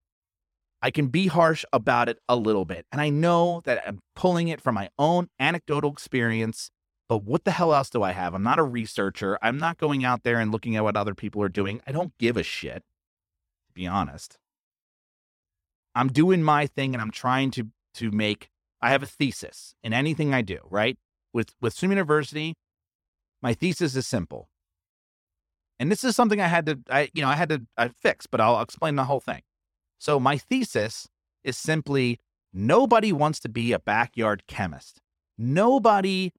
I 0.82 0.90
can 0.90 1.06
be 1.08 1.28
harsh 1.28 1.64
about 1.72 2.08
it 2.08 2.18
a 2.28 2.36
little 2.36 2.64
bit. 2.64 2.86
And 2.90 3.00
I 3.00 3.08
know 3.08 3.62
that 3.64 3.82
I'm 3.86 4.00
pulling 4.16 4.48
it 4.48 4.60
from 4.60 4.74
my 4.74 4.90
own 4.98 5.28
anecdotal 5.38 5.92
experience. 5.92 6.70
But 7.08 7.24
what 7.24 7.44
the 7.44 7.52
hell 7.52 7.72
else 7.72 7.88
do 7.88 8.02
I 8.02 8.12
have? 8.12 8.34
I'm 8.34 8.42
not 8.42 8.58
a 8.58 8.64
researcher. 8.64 9.38
I'm 9.40 9.58
not 9.58 9.78
going 9.78 10.04
out 10.04 10.24
there 10.24 10.38
and 10.38 10.52
looking 10.52 10.76
at 10.76 10.84
what 10.84 10.96
other 10.96 11.14
people 11.14 11.42
are 11.42 11.48
doing. 11.48 11.80
I 11.86 11.92
don't 11.92 12.12
give 12.18 12.36
a 12.36 12.42
shit, 12.42 12.82
to 13.68 13.72
be 13.72 13.86
honest. 13.86 14.36
I'm 15.94 16.08
doing 16.08 16.42
my 16.42 16.66
thing 16.66 16.94
and 16.94 17.00
I'm 17.00 17.10
trying 17.10 17.50
to 17.52 17.68
to 17.94 18.10
make 18.10 18.50
I 18.80 18.90
have 18.90 19.02
a 19.02 19.06
thesis 19.06 19.74
in 19.82 19.92
anything 19.92 20.34
I 20.34 20.42
do, 20.42 20.58
right? 20.70 20.98
With 21.32 21.54
with 21.60 21.74
Swim 21.74 21.90
University, 21.90 22.54
my 23.42 23.54
thesis 23.54 23.96
is 23.96 24.06
simple. 24.06 24.48
And 25.78 25.90
this 25.90 26.02
is 26.04 26.16
something 26.16 26.40
I 26.40 26.48
had 26.48 26.66
to 26.66 26.78
I 26.90 27.10
you 27.14 27.22
know, 27.22 27.28
I 27.28 27.36
had 27.36 27.48
to 27.50 27.62
I 27.76 27.88
fix, 27.88 28.26
but 28.26 28.40
I'll 28.40 28.60
explain 28.60 28.96
the 28.96 29.04
whole 29.04 29.20
thing. 29.20 29.42
So 29.98 30.20
my 30.20 30.38
thesis 30.38 31.08
is 31.44 31.56
simply 31.56 32.18
nobody 32.52 33.12
wants 33.12 33.40
to 33.40 33.48
be 33.48 33.72
a 33.72 33.78
backyard 33.78 34.44
chemist. 34.46 35.00
Nobody 35.36 36.32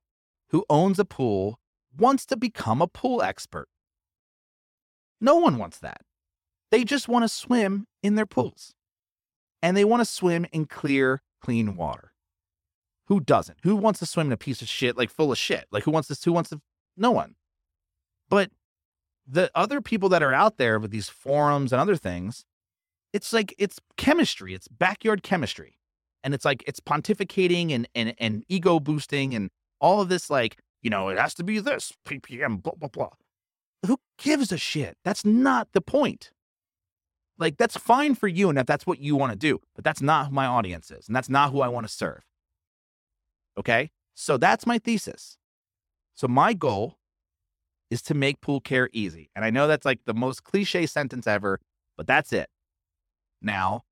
who 0.49 0.65
owns 0.69 0.99
a 0.99 1.05
pool 1.05 1.59
wants 1.97 2.25
to 2.27 2.37
become 2.37 2.81
a 2.81 2.87
pool 2.87 3.21
expert. 3.21 3.67
No 5.21 5.35
one 5.35 5.57
wants 5.57 5.79
that. 5.79 6.01
They 6.71 6.83
just 6.83 7.07
want 7.07 7.23
to 7.23 7.29
swim 7.29 7.87
in 8.03 8.15
their 8.15 8.25
pools. 8.25 8.73
And 9.61 9.75
they 9.75 9.83
want 9.83 10.01
to 10.01 10.05
swim 10.05 10.45
in 10.51 10.65
clear, 10.65 11.21
clean 11.41 11.75
water. 11.75 12.13
Who 13.07 13.19
doesn't? 13.19 13.57
Who 13.63 13.75
wants 13.75 13.99
to 13.99 14.05
swim 14.05 14.27
in 14.27 14.33
a 14.33 14.37
piece 14.37 14.61
of 14.61 14.69
shit 14.69 14.95
like 14.95 15.09
full 15.09 15.31
of 15.31 15.37
shit? 15.37 15.65
Like 15.71 15.83
who 15.83 15.91
wants 15.91 16.07
this? 16.07 16.23
Who 16.23 16.31
wants 16.31 16.51
to? 16.51 16.61
No 16.95 17.11
one. 17.11 17.35
But 18.29 18.51
the 19.31 19.51
other 19.53 19.79
people 19.81 20.09
that 20.09 20.23
are 20.23 20.33
out 20.33 20.57
there 20.57 20.79
with 20.79 20.91
these 20.91 21.09
forums 21.09 21.71
and 21.71 21.79
other 21.79 21.95
things, 21.95 22.45
it's 23.13 23.31
like 23.31 23.53
it's 23.57 23.79
chemistry. 23.97 24.53
It's 24.53 24.67
backyard 24.67 25.23
chemistry. 25.23 25.77
And 26.23 26.33
it's 26.33 26.45
like 26.45 26.63
it's 26.67 26.79
pontificating 26.79 27.71
and 27.71 27.87
and 27.95 28.13
and 28.17 28.43
ego 28.49 28.79
boosting 28.79 29.33
and 29.35 29.49
all 29.79 30.01
of 30.01 30.09
this 30.09 30.29
like, 30.29 30.57
you 30.81 30.89
know, 30.89 31.09
it 31.09 31.17
has 31.17 31.33
to 31.35 31.43
be 31.43 31.59
this 31.59 31.93
ppm 32.05 32.61
blah 32.61 32.73
blah 32.77 32.89
blah. 32.89 33.11
Who 33.85 33.99
gives 34.17 34.51
a 34.51 34.57
shit? 34.57 34.97
That's 35.05 35.23
not 35.23 35.69
the 35.73 35.81
point. 35.81 36.31
Like 37.37 37.57
that's 37.57 37.77
fine 37.77 38.15
for 38.15 38.27
you 38.27 38.49
and 38.49 38.57
if 38.57 38.65
that's 38.65 38.85
what 38.85 38.99
you 38.99 39.15
want 39.15 39.31
to 39.31 39.37
do, 39.37 39.61
but 39.75 39.85
that's 39.85 40.01
not 40.01 40.27
who 40.27 40.33
my 40.33 40.45
audience 40.45 40.91
is 40.91 41.07
and 41.07 41.15
that's 41.15 41.29
not 41.29 41.51
who 41.51 41.61
I 41.61 41.69
want 41.69 41.87
to 41.87 41.93
serve. 41.93 42.25
Okay? 43.57 43.91
So 44.15 44.37
that's 44.37 44.65
my 44.65 44.77
thesis. 44.79 45.37
So 46.15 46.27
my 46.27 46.53
goal 46.53 46.98
is 47.89 48.01
to 48.03 48.13
make 48.13 48.41
pool 48.41 48.61
care 48.61 48.89
easy. 48.93 49.29
And 49.35 49.43
I 49.43 49.49
know 49.49 49.67
that's 49.67 49.85
like 49.85 49.99
the 50.05 50.13
most 50.13 50.43
cliche 50.43 50.85
sentence 50.85 51.27
ever, 51.27 51.59
but 51.97 52.07
that's 52.07 52.31
it. 52.31 52.49
Now, 53.41 53.83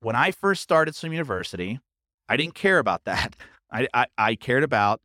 when 0.00 0.16
I 0.16 0.30
first 0.30 0.62
started 0.62 0.94
Swim 0.94 1.12
University, 1.12 1.80
I 2.28 2.36
didn't 2.36 2.54
care 2.54 2.78
about 2.78 3.04
that. 3.04 3.36
I, 3.72 3.88
I, 3.94 4.06
I 4.18 4.34
cared 4.34 4.64
about 4.64 5.00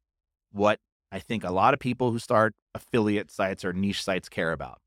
what 0.52 0.80
I 1.12 1.20
think 1.20 1.44
a 1.44 1.52
lot 1.52 1.74
of 1.74 1.80
people 1.80 2.12
who 2.12 2.20
start 2.20 2.54
affiliate 2.74 3.32
sites 3.32 3.64
or 3.64 3.74
niche 3.74 4.04
sites 4.04 4.28
care 4.28 4.52
about 4.52 4.80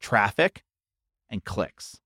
traffic 0.00 0.62
and 1.28 1.44
clicks. 1.44 1.98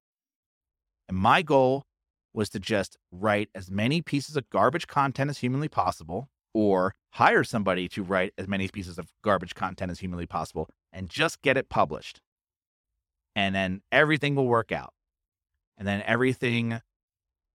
And 1.08 1.16
my 1.16 1.42
goal 1.42 1.84
was 2.32 2.48
to 2.50 2.60
just 2.60 2.96
write 3.10 3.48
as 3.54 3.70
many 3.70 4.00
pieces 4.00 4.36
of 4.36 4.48
garbage 4.50 4.86
content 4.86 5.30
as 5.30 5.38
humanly 5.38 5.68
possible 5.68 6.28
or 6.54 6.94
hire 7.12 7.44
somebody 7.44 7.88
to 7.88 8.02
write 8.02 8.32
as 8.38 8.48
many 8.48 8.68
pieces 8.68 8.98
of 8.98 9.08
garbage 9.22 9.54
content 9.54 9.90
as 9.90 10.00
humanly 10.00 10.26
possible 10.26 10.68
and 10.92 11.08
just 11.08 11.42
get 11.42 11.56
it 11.56 11.68
published. 11.68 12.20
And 13.34 13.54
then 13.54 13.82
everything 13.92 14.34
will 14.34 14.46
work 14.46 14.72
out. 14.72 14.92
And 15.78 15.86
then 15.86 16.02
everything 16.04 16.80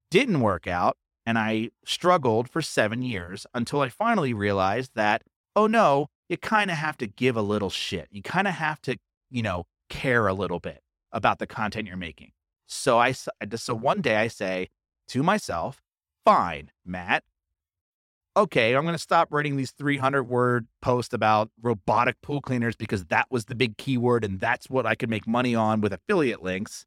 didn't 0.10 0.40
work 0.40 0.68
out. 0.68 0.98
And 1.26 1.38
I 1.38 1.72
struggled 1.86 2.50
for 2.50 2.62
seven 2.62 3.02
years 3.02 3.46
until 3.54 3.82
I 3.82 3.90
finally 3.90 4.34
realized 4.34 4.92
that, 4.96 5.24
oh 5.56 5.68
no, 5.68 6.08
you 6.30 6.38
kind 6.38 6.72
of 6.72 6.78
have 6.78 6.98
to 6.98 7.08
give 7.08 7.36
a 7.36 7.42
little 7.42 7.70
shit. 7.70 8.08
You 8.12 8.22
kind 8.22 8.48
of 8.48 8.56
have 8.56 8.82
to, 8.84 8.98
you 9.30 9.42
know, 9.42 9.66
care 9.90 10.28
a 10.28 10.34
little 10.34 10.60
bit 10.60 10.82
about 11.12 11.40
the 11.40 11.48
content 11.48 11.88
you're 11.88 11.98
making. 11.98 12.32
So 12.68 13.00
I 13.00 13.12
so 13.12 13.76
one 13.76 14.02
day 14.02 14.18
I 14.18 14.28
say 14.28 14.70
to 15.10 15.22
myself, 15.24 15.82
"Fine, 16.26 16.72
Matt. 16.84 17.24
Okay, 18.38 18.76
I'm 18.76 18.84
going 18.84 18.96
to 18.96 19.00
stop 19.00 19.32
writing 19.32 19.56
these 19.56 19.72
300 19.72 20.24
word 20.24 20.68
posts 20.82 21.14
about 21.14 21.50
robotic 21.62 22.22
pool 22.22 22.42
cleaners 22.42 22.76
because 22.76 23.06
that 23.06 23.28
was 23.30 23.46
the 23.46 23.56
big 23.56 23.78
keyword 23.78 24.26
and 24.26 24.40
that's 24.40 24.70
what 24.70 24.86
I 24.86 24.96
could 24.96 25.10
make 25.10 25.26
money 25.26 25.56
on 25.56 25.80
with 25.80 25.94
affiliate 25.94 26.44
links. 26.44 26.86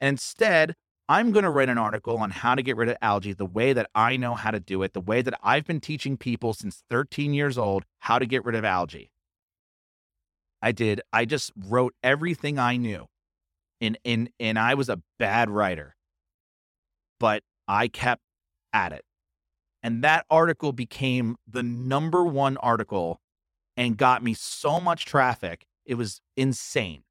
And 0.00 0.08
instead, 0.10 0.74
I'm 1.08 1.32
going 1.32 1.44
to 1.44 1.50
write 1.50 1.70
an 1.70 1.78
article 1.78 2.18
on 2.18 2.30
how 2.30 2.54
to 2.54 2.62
get 2.62 2.76
rid 2.76 2.90
of 2.90 2.96
algae 3.00 3.32
the 3.32 3.46
way 3.46 3.72
that 3.72 3.88
I 3.94 4.16
know 4.18 4.34
how 4.34 4.50
to 4.50 4.60
do 4.60 4.82
it, 4.82 4.92
the 4.92 5.00
way 5.00 5.22
that 5.22 5.38
I've 5.42 5.64
been 5.64 5.80
teaching 5.80 6.18
people 6.18 6.52
since 6.52 6.84
13 6.90 7.32
years 7.32 7.56
old 7.56 7.84
how 8.00 8.18
to 8.18 8.26
get 8.26 8.44
rid 8.44 8.54
of 8.54 8.64
algae. 8.64 9.10
I 10.60 10.72
did. 10.72 11.00
I 11.12 11.24
just 11.24 11.50
wrote 11.56 11.94
everything 12.02 12.58
I 12.58 12.76
knew 12.76 13.08
and 13.82 13.98
and 14.04 14.30
and 14.40 14.58
I 14.58 14.74
was 14.74 14.88
a 14.88 15.02
bad 15.18 15.50
writer, 15.50 15.96
but 17.18 17.42
I 17.68 17.88
kept 17.88 18.22
at 18.72 18.92
it. 18.92 19.04
And 19.82 20.02
that 20.04 20.26
article 20.30 20.72
became 20.72 21.36
the 21.48 21.62
number 21.62 22.24
one 22.24 22.56
article 22.58 23.20
and 23.76 23.96
got 23.96 24.22
me 24.22 24.34
so 24.34 24.80
much 24.80 25.04
traffic. 25.04 25.66
It 25.84 25.94
was 25.94 26.20
insane. 26.36 27.02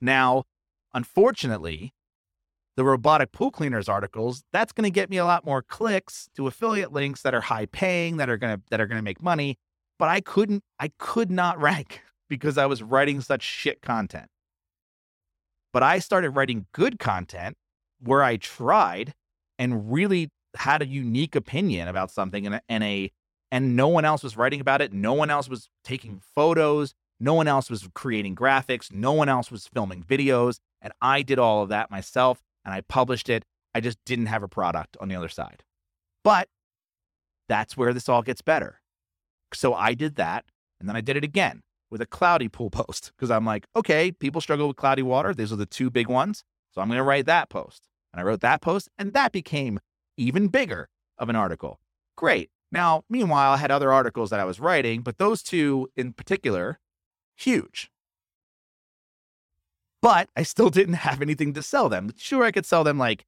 Now, 0.00 0.44
unfortunately, 0.92 1.94
the 2.76 2.84
robotic 2.84 3.32
pool 3.32 3.50
cleaners 3.50 3.88
articles, 3.88 4.42
that's 4.52 4.72
going 4.72 4.84
to 4.84 4.90
get 4.90 5.08
me 5.08 5.16
a 5.16 5.24
lot 5.24 5.46
more 5.46 5.62
clicks 5.62 6.28
to 6.36 6.46
affiliate 6.46 6.92
links 6.92 7.22
that 7.22 7.34
are 7.34 7.40
high 7.40 7.66
paying, 7.66 8.16
that 8.16 8.28
are 8.28 8.36
going 8.36 8.56
to 8.56 8.62
that 8.70 8.80
are 8.80 8.86
going 8.86 8.98
to 8.98 9.02
make 9.02 9.22
money, 9.22 9.56
but 9.98 10.08
I 10.08 10.20
couldn't 10.20 10.62
I 10.78 10.90
could 10.98 11.30
not 11.30 11.60
rank 11.60 12.02
because 12.28 12.58
I 12.58 12.66
was 12.66 12.82
writing 12.82 13.20
such 13.20 13.42
shit 13.42 13.80
content. 13.80 14.28
But 15.72 15.82
I 15.82 15.98
started 15.98 16.30
writing 16.30 16.66
good 16.72 16.98
content 16.98 17.56
where 18.00 18.22
I 18.22 18.36
tried 18.36 19.14
and 19.58 19.92
really 19.92 20.30
had 20.56 20.82
a 20.82 20.86
unique 20.86 21.34
opinion 21.34 21.88
about 21.88 22.10
something 22.10 22.46
and, 22.46 22.60
and 22.68 22.84
a 22.84 23.12
and 23.50 23.76
no 23.76 23.88
one 23.88 24.04
else 24.04 24.22
was 24.22 24.36
writing 24.36 24.60
about 24.60 24.82
it. 24.82 24.92
No 24.92 25.12
one 25.12 25.30
else 25.30 25.48
was 25.48 25.68
taking 25.84 26.20
photos. 26.34 26.92
No 27.20 27.34
one 27.34 27.46
else 27.46 27.70
was 27.70 27.88
creating 27.94 28.34
graphics. 28.34 28.92
No 28.92 29.12
one 29.12 29.28
else 29.28 29.50
was 29.50 29.68
filming 29.68 30.02
videos. 30.02 30.58
And 30.82 30.92
I 31.00 31.22
did 31.22 31.38
all 31.38 31.62
of 31.62 31.68
that 31.68 31.90
myself 31.90 32.42
and 32.64 32.74
I 32.74 32.80
published 32.80 33.28
it. 33.28 33.44
I 33.74 33.80
just 33.80 33.98
didn't 34.04 34.26
have 34.26 34.42
a 34.42 34.48
product 34.48 34.96
on 35.00 35.08
the 35.08 35.14
other 35.14 35.28
side. 35.28 35.62
But 36.24 36.48
that's 37.48 37.76
where 37.76 37.92
this 37.92 38.08
all 38.08 38.22
gets 38.22 38.42
better. 38.42 38.80
So 39.52 39.72
I 39.72 39.94
did 39.94 40.16
that 40.16 40.46
and 40.80 40.88
then 40.88 40.96
I 40.96 41.00
did 41.00 41.16
it 41.16 41.24
again 41.24 41.62
with 41.90 42.00
a 42.00 42.06
cloudy 42.06 42.48
pool 42.48 42.70
post 42.70 43.12
because 43.16 43.30
I'm 43.30 43.44
like, 43.44 43.66
okay, 43.76 44.10
people 44.10 44.40
struggle 44.40 44.66
with 44.66 44.76
cloudy 44.76 45.02
water. 45.02 45.32
These 45.32 45.52
are 45.52 45.56
the 45.56 45.66
two 45.66 45.90
big 45.90 46.08
ones. 46.08 46.42
So 46.72 46.80
I'm 46.80 46.88
going 46.88 46.98
to 46.98 47.04
write 47.04 47.26
that 47.26 47.50
post. 47.50 47.88
And 48.12 48.20
I 48.20 48.24
wrote 48.24 48.40
that 48.40 48.60
post, 48.60 48.88
and 48.96 49.12
that 49.12 49.32
became 49.32 49.80
even 50.16 50.48
bigger 50.48 50.88
of 51.18 51.28
an 51.28 51.36
article. 51.36 51.80
Great. 52.16 52.50
Now, 52.72 53.04
meanwhile, 53.08 53.52
I 53.52 53.56
had 53.56 53.70
other 53.70 53.92
articles 53.92 54.30
that 54.30 54.40
I 54.40 54.44
was 54.44 54.58
writing, 54.60 55.02
but 55.02 55.18
those 55.18 55.42
two 55.42 55.88
in 55.96 56.12
particular, 56.12 56.80
huge. 57.36 57.90
But 60.02 60.28
I 60.36 60.42
still 60.42 60.70
didn't 60.78 60.94
have 60.94 61.22
anything 61.22 61.54
to 61.54 61.62
sell 61.62 61.88
them. 61.88 62.12
Sure, 62.16 62.44
I 62.44 62.52
could 62.52 62.66
sell 62.66 62.84
them 62.84 62.98
like 62.98 63.24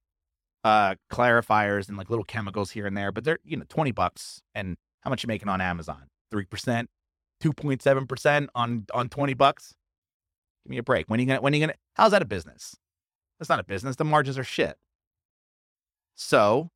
uh, 0.64 0.96
clarifiers 1.12 1.88
and 1.88 1.96
like 1.96 2.10
little 2.10 2.24
chemicals 2.24 2.72
here 2.72 2.86
and 2.86 2.96
there, 2.96 3.12
but 3.12 3.24
they're, 3.24 3.38
you 3.44 3.56
know, 3.56 3.64
20 3.68 3.92
bucks. 3.92 4.42
And 4.54 4.76
how 5.00 5.10
much 5.10 5.22
you 5.22 5.28
making 5.28 5.48
on 5.48 5.60
Amazon? 5.60 6.08
3%? 6.32 6.86
2.7% 7.42 8.48
on 8.54 8.86
on 8.92 9.08
20 9.08 9.34
bucks. 9.34 9.74
Give 10.64 10.70
me 10.70 10.78
a 10.78 10.82
break. 10.82 11.08
When 11.08 11.20
are 11.20 11.22
you 11.22 11.26
gonna 11.28 11.40
when 11.40 11.52
are 11.52 11.56
you 11.56 11.62
gonna 11.62 11.76
how's 11.94 12.12
that 12.12 12.22
a 12.22 12.26
business? 12.26 12.76
That's 13.38 13.48
not 13.48 13.60
a 13.60 13.64
business. 13.64 13.96
The 13.96 14.04
margins 14.04 14.38
are 14.38 14.44
shit. 14.44 14.76
So 16.14 16.70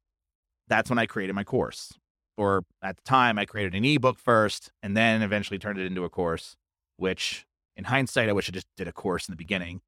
that's 0.70 0.88
when 0.88 0.98
I 0.98 1.04
created 1.04 1.34
my 1.34 1.44
course. 1.44 1.92
Or 2.38 2.62
at 2.82 2.96
the 2.96 3.02
time 3.02 3.38
I 3.38 3.44
created 3.44 3.74
an 3.74 3.84
ebook 3.84 4.18
first 4.18 4.72
and 4.82 4.96
then 4.96 5.20
eventually 5.20 5.58
turned 5.58 5.78
it 5.78 5.84
into 5.84 6.04
a 6.04 6.08
course, 6.08 6.56
which 6.96 7.44
in 7.76 7.84
hindsight, 7.84 8.30
I 8.30 8.32
wish 8.32 8.48
I 8.48 8.52
just 8.52 8.68
did 8.78 8.88
a 8.88 8.92
course 8.92 9.28
in 9.28 9.32
the 9.32 9.36
beginning. 9.36 9.82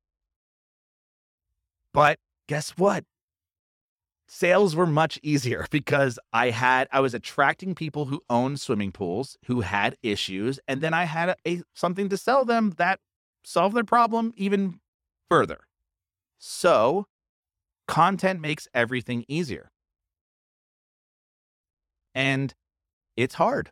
But 1.95 2.19
guess 2.47 2.71
what? 2.71 3.05
sales 4.33 4.75
were 4.75 4.87
much 4.87 5.19
easier 5.23 5.67
because 5.71 6.19
I 6.33 6.51
had 6.51 6.89
I 6.91 7.01
was 7.01 7.15
attracting 7.15 7.75
people 7.75 8.07
who 8.07 8.23
owned 8.31 8.61
swimming 8.61 8.91
pools 8.91 9.37
who 9.47 9.61
had 9.61 9.97
issues 10.03 10.59
and 10.67 10.81
then 10.81 10.95
I 10.95 11.05
had 11.05 11.31
a, 11.31 11.37
a, 11.47 11.63
something 11.75 12.09
to 12.09 12.17
sell 12.17 12.45
them 12.45 12.73
that 12.79 12.99
solved 13.45 13.77
their 13.77 13.85
problem 13.85 14.33
even 14.37 14.81
further. 15.29 15.67
So, 16.39 17.07
content 17.87 18.41
makes 18.41 18.67
everything 18.75 19.25
easier. 19.29 19.71
And 22.15 22.55
it's 23.17 23.35
hard. 23.35 23.71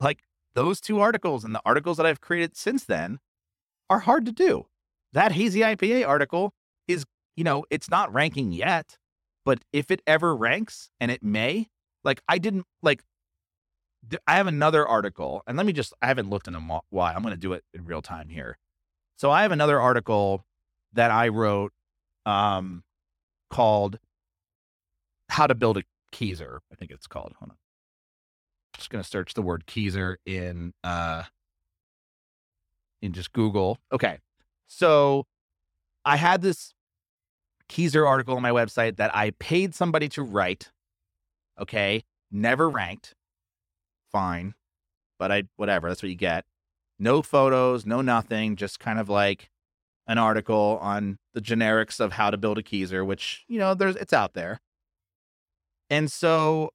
Like 0.00 0.24
those 0.54 0.80
two 0.80 1.00
articles 1.00 1.44
and 1.44 1.54
the 1.54 1.62
articles 1.64 1.96
that 1.96 2.06
I've 2.06 2.20
created 2.20 2.56
since 2.56 2.84
then 2.84 3.18
are 3.88 4.00
hard 4.00 4.26
to 4.26 4.32
do. 4.32 4.66
That 5.12 5.32
hazy 5.32 5.60
IPA 5.60 6.06
article 6.06 6.52
is, 6.86 7.04
you 7.36 7.44
know, 7.44 7.64
it's 7.70 7.90
not 7.90 8.12
ranking 8.12 8.52
yet 8.52 8.98
but 9.48 9.60
if 9.72 9.90
it 9.90 10.02
ever 10.06 10.36
ranks, 10.36 10.90
and 11.00 11.10
it 11.10 11.22
may, 11.22 11.68
like 12.04 12.20
I 12.28 12.36
didn't 12.36 12.66
like. 12.82 13.02
I 14.26 14.34
have 14.34 14.46
another 14.46 14.86
article, 14.86 15.42
and 15.46 15.56
let 15.56 15.64
me 15.64 15.72
just. 15.72 15.94
I 16.02 16.08
haven't 16.08 16.28
looked 16.28 16.48
in 16.48 16.54
a 16.54 16.60
while. 16.60 17.16
I'm 17.16 17.22
going 17.22 17.32
to 17.32 17.40
do 17.40 17.54
it 17.54 17.64
in 17.72 17.86
real 17.86 18.02
time 18.02 18.28
here. 18.28 18.58
So 19.16 19.30
I 19.30 19.40
have 19.40 19.50
another 19.50 19.80
article 19.80 20.44
that 20.92 21.10
I 21.10 21.28
wrote, 21.28 21.72
um, 22.26 22.84
called 23.48 23.98
"How 25.30 25.46
to 25.46 25.54
Build 25.54 25.78
a 25.78 25.82
Keezer, 26.12 26.58
I 26.70 26.74
think 26.74 26.90
it's 26.90 27.06
called. 27.06 27.32
Hold 27.38 27.52
on. 27.52 27.56
Just 28.78 28.90
gonna 28.90 29.04
search 29.04 29.34
the 29.34 29.42
word 29.42 29.66
Keezer 29.66 30.16
in 30.24 30.72
uh 30.82 31.24
in 33.02 33.12
just 33.12 33.32
Google. 33.32 33.78
Okay. 33.92 34.18
So 34.66 35.26
I 36.04 36.16
had 36.16 36.42
this 36.42 36.72
Keezer 37.68 38.06
article 38.06 38.36
on 38.36 38.42
my 38.42 38.50
website 38.50 38.96
that 38.96 39.14
I 39.14 39.32
paid 39.38 39.74
somebody 39.74 40.08
to 40.10 40.22
write. 40.22 40.70
Okay. 41.60 42.04
Never 42.30 42.70
ranked. 42.70 43.14
Fine. 44.10 44.54
But 45.18 45.32
I 45.32 45.42
whatever, 45.56 45.88
that's 45.88 46.02
what 46.02 46.08
you 46.08 46.14
get. 46.14 46.44
No 46.98 47.22
photos, 47.22 47.84
no 47.84 48.00
nothing, 48.00 48.56
just 48.56 48.80
kind 48.80 48.98
of 48.98 49.08
like 49.08 49.50
an 50.06 50.18
article 50.18 50.78
on 50.80 51.18
the 51.34 51.40
generics 51.40 52.00
of 52.00 52.12
how 52.12 52.30
to 52.30 52.36
build 52.36 52.58
a 52.58 52.62
Keezer, 52.62 53.04
which, 53.06 53.44
you 53.48 53.58
know, 53.58 53.74
there's 53.74 53.96
it's 53.96 54.12
out 54.12 54.34
there. 54.34 54.60
And 55.90 56.10
so 56.10 56.70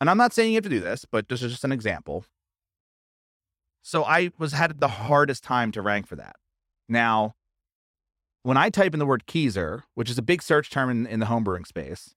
and 0.00 0.10
I'm 0.10 0.18
not 0.18 0.32
saying 0.32 0.52
you 0.52 0.56
have 0.56 0.64
to 0.64 0.70
do 0.70 0.80
this, 0.80 1.04
but 1.04 1.28
this 1.28 1.42
is 1.42 1.52
just 1.52 1.64
an 1.64 1.72
example. 1.72 2.24
So 3.82 4.04
I 4.04 4.30
was 4.38 4.52
had 4.52 4.80
the 4.80 4.88
hardest 4.88 5.44
time 5.44 5.70
to 5.72 5.82
rank 5.82 6.06
for 6.06 6.16
that. 6.16 6.36
Now, 6.88 7.34
when 8.42 8.56
I 8.56 8.70
type 8.70 8.92
in 8.92 8.98
the 8.98 9.06
word 9.06 9.24
Keezer, 9.26 9.82
which 9.94 10.10
is 10.10 10.18
a 10.18 10.22
big 10.22 10.42
search 10.42 10.70
term 10.70 10.90
in, 10.90 11.06
in 11.06 11.20
the 11.20 11.26
homebrewing 11.26 11.66
space, 11.66 12.14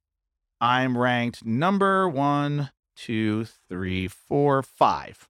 I'm 0.60 0.98
ranked 0.98 1.46
number 1.46 2.08
one, 2.10 2.72
two, 2.96 3.46
three, 3.70 4.08
four, 4.08 4.63
five. 4.63 5.28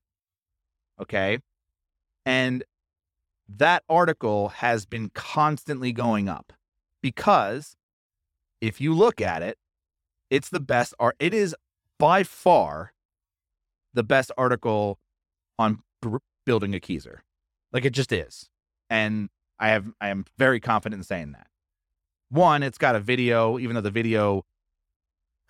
Okay. 1.01 1.39
And 2.25 2.63
that 3.47 3.83
article 3.87 4.49
has 4.49 4.85
been 4.85 5.09
constantly 5.13 5.91
going 5.91 6.27
up 6.27 6.53
because 7.01 7.75
if 8.59 8.81
you 8.81 8.93
look 8.93 9.21
at 9.21 9.41
it, 9.41 9.57
it's 10.29 10.49
the 10.49 10.59
best 10.59 10.93
art. 10.99 11.15
It 11.19 11.33
is 11.33 11.55
by 11.99 12.23
far 12.23 12.93
the 13.93 14.03
best 14.03 14.31
article 14.37 14.99
on 15.57 15.79
b- 16.01 16.17
building 16.45 16.75
a 16.75 16.79
Keezer. 16.79 17.19
Like 17.71 17.85
it 17.85 17.91
just 17.91 18.11
is. 18.11 18.49
And 18.89 19.29
I 19.59 19.69
have 19.69 19.91
I 19.99 20.09
am 20.09 20.25
very 20.37 20.59
confident 20.59 20.99
in 20.99 21.03
saying 21.03 21.31
that. 21.33 21.47
One, 22.29 22.63
it's 22.63 22.77
got 22.77 22.95
a 22.95 22.99
video, 22.99 23.57
even 23.59 23.75
though 23.75 23.81
the 23.81 23.91
video 23.91 24.45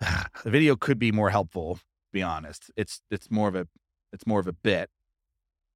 the 0.00 0.50
video 0.50 0.76
could 0.76 0.98
be 0.98 1.12
more 1.12 1.30
helpful, 1.30 1.76
to 1.76 1.82
be 2.12 2.22
honest. 2.22 2.70
It's 2.76 3.00
it's 3.10 3.30
more 3.30 3.48
of 3.48 3.54
a 3.54 3.68
it's 4.12 4.26
more 4.26 4.40
of 4.40 4.46
a 4.46 4.52
bit. 4.52 4.90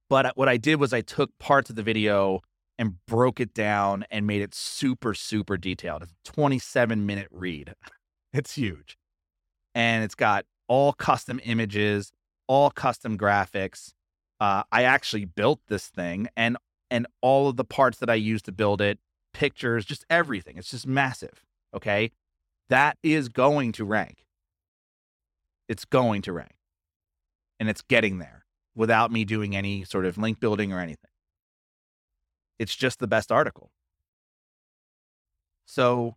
But 0.08 0.26
uh, 0.26 0.32
what 0.34 0.48
I 0.48 0.56
did 0.56 0.80
was 0.80 0.92
I 0.92 1.00
took 1.00 1.30
parts 1.38 1.70
of 1.70 1.76
the 1.76 1.82
video 1.82 2.40
and 2.78 3.04
broke 3.06 3.40
it 3.40 3.54
down 3.54 4.04
and 4.10 4.26
made 4.26 4.42
it 4.42 4.54
super 4.54 5.14
super 5.14 5.56
detailed. 5.56 6.02
It's 6.02 6.12
a 6.12 6.32
27 6.32 7.06
minute 7.06 7.28
read. 7.30 7.74
It's 8.34 8.54
huge. 8.54 8.96
And 9.74 10.02
it's 10.02 10.14
got 10.14 10.46
all 10.68 10.92
custom 10.92 11.40
images, 11.44 12.12
all 12.46 12.70
custom 12.70 13.18
graphics. 13.18 13.92
Uh, 14.40 14.62
I 14.72 14.82
actually 14.82 15.24
built 15.24 15.60
this 15.68 15.88
thing 15.88 16.28
and 16.36 16.56
and 16.90 17.06
all 17.22 17.48
of 17.48 17.56
the 17.56 17.64
parts 17.64 17.98
that 17.98 18.10
I 18.10 18.14
used 18.14 18.44
to 18.44 18.52
build 18.52 18.82
it, 18.82 18.98
pictures, 19.32 19.84
just 19.86 20.04
everything. 20.10 20.58
It's 20.58 20.70
just 20.70 20.86
massive. 20.86 21.44
Okay. 21.74 22.12
That 22.68 22.98
is 23.02 23.28
going 23.28 23.72
to 23.72 23.84
rank. 23.84 24.26
It's 25.68 25.84
going 25.84 26.22
to 26.22 26.32
rank. 26.32 26.56
And 27.58 27.68
it's 27.68 27.82
getting 27.82 28.18
there 28.18 28.44
without 28.74 29.10
me 29.10 29.24
doing 29.24 29.56
any 29.56 29.84
sort 29.84 30.04
of 30.04 30.18
link 30.18 30.40
building 30.40 30.72
or 30.72 30.80
anything. 30.80 31.10
It's 32.58 32.76
just 32.76 32.98
the 32.98 33.06
best 33.06 33.32
article. 33.32 33.70
So 35.64 36.16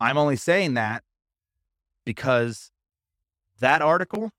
I'm 0.00 0.16
only 0.16 0.36
saying 0.36 0.74
that 0.74 1.02
because 2.04 2.70
that 3.60 3.82
article 3.82 4.30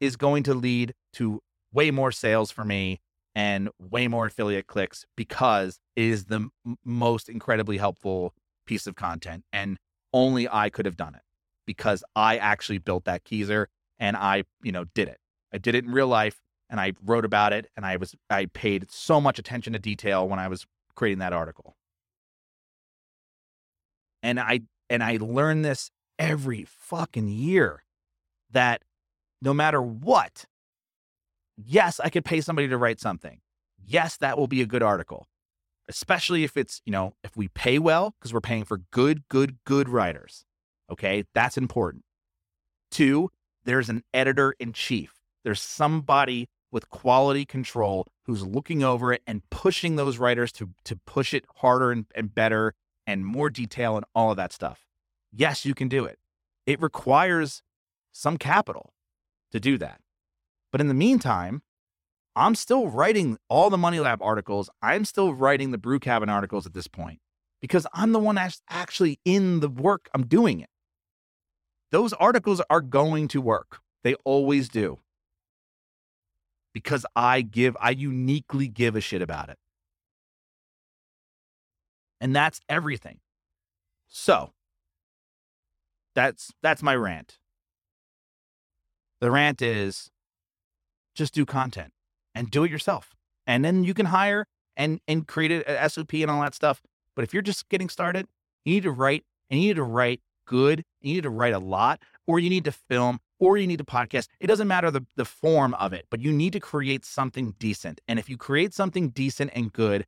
is 0.00 0.16
going 0.16 0.42
to 0.44 0.54
lead 0.54 0.94
to 1.14 1.40
way 1.72 1.90
more 1.90 2.12
sales 2.12 2.50
for 2.50 2.64
me 2.64 3.00
and 3.34 3.70
way 3.78 4.08
more 4.08 4.26
affiliate 4.26 4.66
clicks 4.66 5.06
because 5.16 5.78
it 5.96 6.04
is 6.04 6.26
the 6.26 6.50
m- 6.66 6.76
most 6.84 7.28
incredibly 7.28 7.78
helpful 7.78 8.34
piece 8.66 8.86
of 8.86 8.94
content. 8.94 9.44
And 9.52 9.78
only 10.12 10.48
I 10.48 10.68
could 10.68 10.86
have 10.86 10.96
done 10.96 11.14
it 11.14 11.22
because 11.66 12.04
I 12.14 12.36
actually 12.36 12.78
built 12.78 13.04
that 13.04 13.24
Keezer 13.24 13.66
and 13.98 14.16
I, 14.16 14.44
you 14.62 14.72
know, 14.72 14.84
did 14.94 15.08
it. 15.08 15.18
I 15.52 15.58
did 15.58 15.74
it 15.74 15.84
in 15.84 15.92
real 15.92 16.08
life 16.08 16.40
and 16.68 16.80
I 16.80 16.92
wrote 17.04 17.24
about 17.24 17.52
it 17.52 17.70
and 17.76 17.86
I 17.86 17.96
was 17.96 18.14
I 18.28 18.46
paid 18.46 18.90
so 18.90 19.20
much 19.20 19.38
attention 19.38 19.72
to 19.72 19.78
detail 19.78 20.28
when 20.28 20.38
I 20.38 20.48
was 20.48 20.66
creating 20.94 21.20
that 21.20 21.32
article. 21.32 21.76
And 24.22 24.38
I 24.38 24.62
and 24.90 25.02
I 25.02 25.18
learned 25.20 25.64
this 25.64 25.90
every 26.18 26.64
fucking 26.64 27.28
year 27.28 27.82
that 28.52 28.82
no 29.40 29.52
matter 29.52 29.82
what, 29.82 30.46
yes, 31.56 32.00
I 32.00 32.08
could 32.08 32.24
pay 32.24 32.40
somebody 32.40 32.68
to 32.68 32.76
write 32.76 33.00
something. 33.00 33.40
Yes, 33.84 34.16
that 34.18 34.38
will 34.38 34.46
be 34.46 34.62
a 34.62 34.66
good 34.66 34.82
article, 34.82 35.26
especially 35.88 36.44
if 36.44 36.56
it's, 36.56 36.80
you 36.86 36.92
know, 36.92 37.14
if 37.24 37.36
we 37.36 37.48
pay 37.48 37.78
well, 37.78 38.14
because 38.18 38.32
we're 38.32 38.40
paying 38.40 38.64
for 38.64 38.78
good, 38.92 39.28
good, 39.28 39.58
good 39.64 39.88
writers. 39.88 40.44
Okay. 40.90 41.24
That's 41.34 41.56
important. 41.56 42.04
Two, 42.90 43.30
there's 43.64 43.88
an 43.88 44.04
editor 44.12 44.54
in 44.60 44.72
chief. 44.72 45.14
There's 45.44 45.60
somebody 45.60 46.48
with 46.70 46.88
quality 46.88 47.44
control 47.44 48.06
who's 48.24 48.46
looking 48.46 48.82
over 48.82 49.12
it 49.12 49.22
and 49.26 49.42
pushing 49.50 49.96
those 49.96 50.18
writers 50.18 50.52
to, 50.52 50.70
to 50.84 50.96
push 51.06 51.34
it 51.34 51.44
harder 51.56 51.90
and, 51.90 52.06
and 52.14 52.34
better 52.34 52.74
and 53.06 53.26
more 53.26 53.50
detail 53.50 53.96
and 53.96 54.06
all 54.14 54.30
of 54.30 54.36
that 54.36 54.52
stuff. 54.52 54.86
Yes, 55.32 55.64
you 55.64 55.74
can 55.74 55.88
do 55.88 56.04
it. 56.04 56.18
It 56.66 56.80
requires 56.80 57.62
some 58.12 58.36
capital 58.36 58.92
to 59.50 59.60
do 59.60 59.78
that. 59.78 60.00
But 60.70 60.80
in 60.80 60.88
the 60.88 60.94
meantime, 60.94 61.62
I'm 62.34 62.54
still 62.54 62.88
writing 62.88 63.38
all 63.48 63.68
the 63.68 63.78
Money 63.78 64.00
Lab 64.00 64.22
articles. 64.22 64.70
I'm 64.80 65.04
still 65.04 65.34
writing 65.34 65.70
the 65.70 65.78
Brew 65.78 65.98
Cabin 65.98 66.28
articles 66.28 66.66
at 66.66 66.72
this 66.72 66.88
point 66.88 67.20
because 67.60 67.86
I'm 67.92 68.12
the 68.12 68.18
one 68.18 68.36
that's 68.36 68.62
actually 68.70 69.20
in 69.24 69.60
the 69.60 69.68
work. 69.68 70.08
I'm 70.14 70.26
doing 70.26 70.60
it. 70.60 70.70
Those 71.90 72.14
articles 72.14 72.62
are 72.70 72.80
going 72.80 73.28
to 73.28 73.40
work. 73.40 73.80
They 74.02 74.14
always 74.24 74.68
do. 74.68 75.00
Because 76.72 77.04
I 77.14 77.42
give, 77.42 77.76
I 77.78 77.90
uniquely 77.90 78.66
give 78.66 78.96
a 78.96 79.00
shit 79.02 79.20
about 79.20 79.50
it. 79.50 79.58
And 82.18 82.34
that's 82.34 82.60
everything. 82.68 83.18
So 84.08 84.52
that's 86.14 86.52
that's 86.62 86.82
my 86.82 86.94
rant. 86.94 87.38
The 89.22 89.30
rant 89.30 89.62
is 89.62 90.10
just 91.14 91.32
do 91.32 91.46
content 91.46 91.92
and 92.34 92.50
do 92.50 92.64
it 92.64 92.72
yourself. 92.72 93.14
And 93.46 93.64
then 93.64 93.84
you 93.84 93.94
can 93.94 94.06
hire 94.06 94.46
and 94.76 95.00
and 95.06 95.28
create 95.28 95.52
a 95.64 95.88
SOP 95.88 96.14
and 96.14 96.28
all 96.28 96.40
that 96.40 96.56
stuff. 96.56 96.82
But 97.14 97.22
if 97.22 97.32
you're 97.32 97.40
just 97.40 97.68
getting 97.68 97.88
started, 97.88 98.26
you 98.64 98.74
need 98.74 98.82
to 98.82 98.90
write 98.90 99.22
and 99.48 99.60
you 99.60 99.68
need 99.68 99.76
to 99.76 99.84
write 99.84 100.22
good. 100.44 100.82
You 101.02 101.14
need 101.14 101.22
to 101.22 101.30
write 101.30 101.54
a 101.54 101.60
lot, 101.60 102.02
or 102.26 102.40
you 102.40 102.50
need 102.50 102.64
to 102.64 102.72
film, 102.72 103.20
or 103.38 103.56
you 103.56 103.68
need 103.68 103.78
to 103.78 103.84
podcast. 103.84 104.26
It 104.40 104.48
doesn't 104.48 104.66
matter 104.66 104.90
the, 104.90 105.06
the 105.14 105.24
form 105.24 105.74
of 105.74 105.92
it, 105.92 106.06
but 106.10 106.20
you 106.20 106.32
need 106.32 106.52
to 106.54 106.60
create 106.60 107.04
something 107.04 107.54
decent. 107.60 108.00
And 108.08 108.18
if 108.18 108.28
you 108.28 108.36
create 108.36 108.74
something 108.74 109.10
decent 109.10 109.52
and 109.54 109.72
good, 109.72 110.04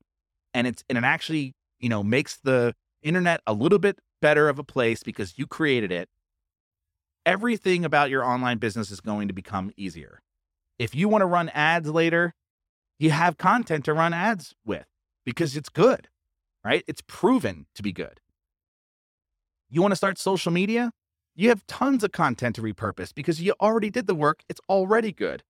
and 0.53 0.67
it's 0.67 0.83
and 0.89 0.99
it 0.99 1.05
actually, 1.05 1.55
you 1.79 1.89
know, 1.89 2.03
makes 2.03 2.39
the 2.39 2.75
internet 3.01 3.43
a 3.47 3.53
little 3.53 3.79
bit 3.79 4.01
better 4.21 4.49
of 4.49 4.59
a 4.59 4.65
place 4.65 5.05
because 5.05 5.35
you 5.37 5.47
created 5.47 5.93
it, 5.93 6.09
everything 7.27 7.85
about 7.85 8.11
your 8.11 8.25
online 8.25 8.59
business 8.59 8.91
is 8.91 9.01
going 9.01 9.29
to 9.29 9.35
become 9.35 9.71
easier. 9.77 10.21
If 10.79 10.95
you 10.95 11.09
want 11.09 11.23
to 11.23 11.27
run 11.27 11.49
ads 11.51 11.89
later, 11.89 12.35
you 12.99 13.11
have 13.11 13.39
content 13.39 13.85
to 13.87 13.93
run 13.95 14.13
ads 14.13 14.55
with 14.65 14.87
because 15.25 15.57
it's 15.57 15.69
good, 15.69 16.09
right? 16.65 16.85
It's 16.87 17.03
proven 17.07 17.67
to 17.75 17.83
be 17.83 17.93
good. 17.93 18.21
You 19.71 19.83
want 19.83 19.93
to 19.93 19.97
start 19.97 20.19
social 20.19 20.53
media? 20.53 20.93
You 21.35 21.49
have 21.49 21.67
tons 21.67 22.05
of 22.05 22.13
content 22.13 22.57
to 22.57 22.63
repurpose 22.63 23.13
because 23.13 23.41
you 23.41 23.55
already 23.61 23.91
did 23.91 24.07
the 24.07 24.15
work. 24.15 24.43
It's 24.49 24.61
already 24.69 25.13
good. 25.13 25.43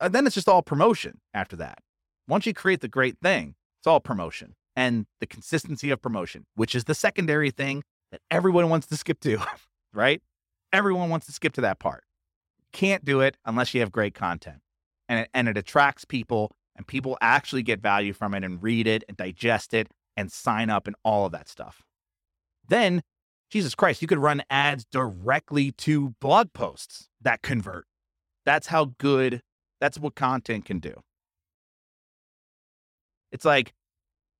And 0.00 0.14
then 0.14 0.26
it's 0.26 0.34
just 0.34 0.48
all 0.48 0.62
promotion 0.62 1.20
after 1.34 1.56
that. 1.56 1.78
Once 2.26 2.46
you 2.46 2.54
create 2.54 2.80
the 2.80 2.88
great 2.88 3.18
thing, 3.22 3.54
it's 3.80 3.86
all 3.86 4.00
promotion 4.00 4.54
and 4.74 5.06
the 5.20 5.26
consistency 5.26 5.90
of 5.90 6.00
promotion, 6.00 6.44
which 6.54 6.74
is 6.74 6.84
the 6.84 6.94
secondary 6.94 7.50
thing 7.50 7.82
that 8.12 8.20
everyone 8.30 8.68
wants 8.68 8.86
to 8.88 8.96
skip 8.96 9.18
to, 9.20 9.38
right? 9.92 10.22
Everyone 10.72 11.10
wants 11.10 11.26
to 11.26 11.32
skip 11.32 11.54
to 11.54 11.60
that 11.62 11.80
part. 11.80 12.04
Can't 12.72 13.04
do 13.04 13.20
it 13.20 13.36
unless 13.44 13.74
you 13.74 13.80
have 13.80 13.90
great 13.90 14.14
content. 14.14 14.58
And 15.08 15.20
it, 15.20 15.30
and 15.34 15.48
it 15.48 15.58
attracts 15.58 16.04
people 16.04 16.52
and 16.76 16.86
people 16.86 17.18
actually 17.20 17.62
get 17.62 17.80
value 17.80 18.12
from 18.12 18.34
it 18.34 18.44
and 18.44 18.62
read 18.62 18.86
it 18.86 19.02
and 19.08 19.16
digest 19.16 19.74
it 19.74 19.88
and 20.16 20.30
sign 20.30 20.70
up 20.70 20.86
and 20.86 20.96
all 21.04 21.26
of 21.26 21.32
that 21.32 21.48
stuff. 21.48 21.82
Then, 22.66 23.02
Jesus 23.50 23.74
Christ, 23.74 24.00
you 24.00 24.08
could 24.08 24.18
run 24.18 24.42
ads 24.48 24.86
directly 24.86 25.72
to 25.72 26.14
blog 26.20 26.52
posts 26.52 27.08
that 27.20 27.42
convert. 27.42 27.86
That's 28.46 28.68
how 28.68 28.92
good, 28.98 29.42
that's 29.80 29.98
what 29.98 30.14
content 30.14 30.64
can 30.64 30.78
do. 30.78 31.02
It's 33.30 33.44
like, 33.44 33.72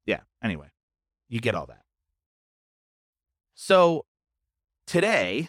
yeah, 0.06 0.20
anyway, 0.42 0.68
you 1.28 1.40
get 1.40 1.54
all 1.54 1.66
that. 1.66 1.81
So 3.54 4.06
today 4.86 5.48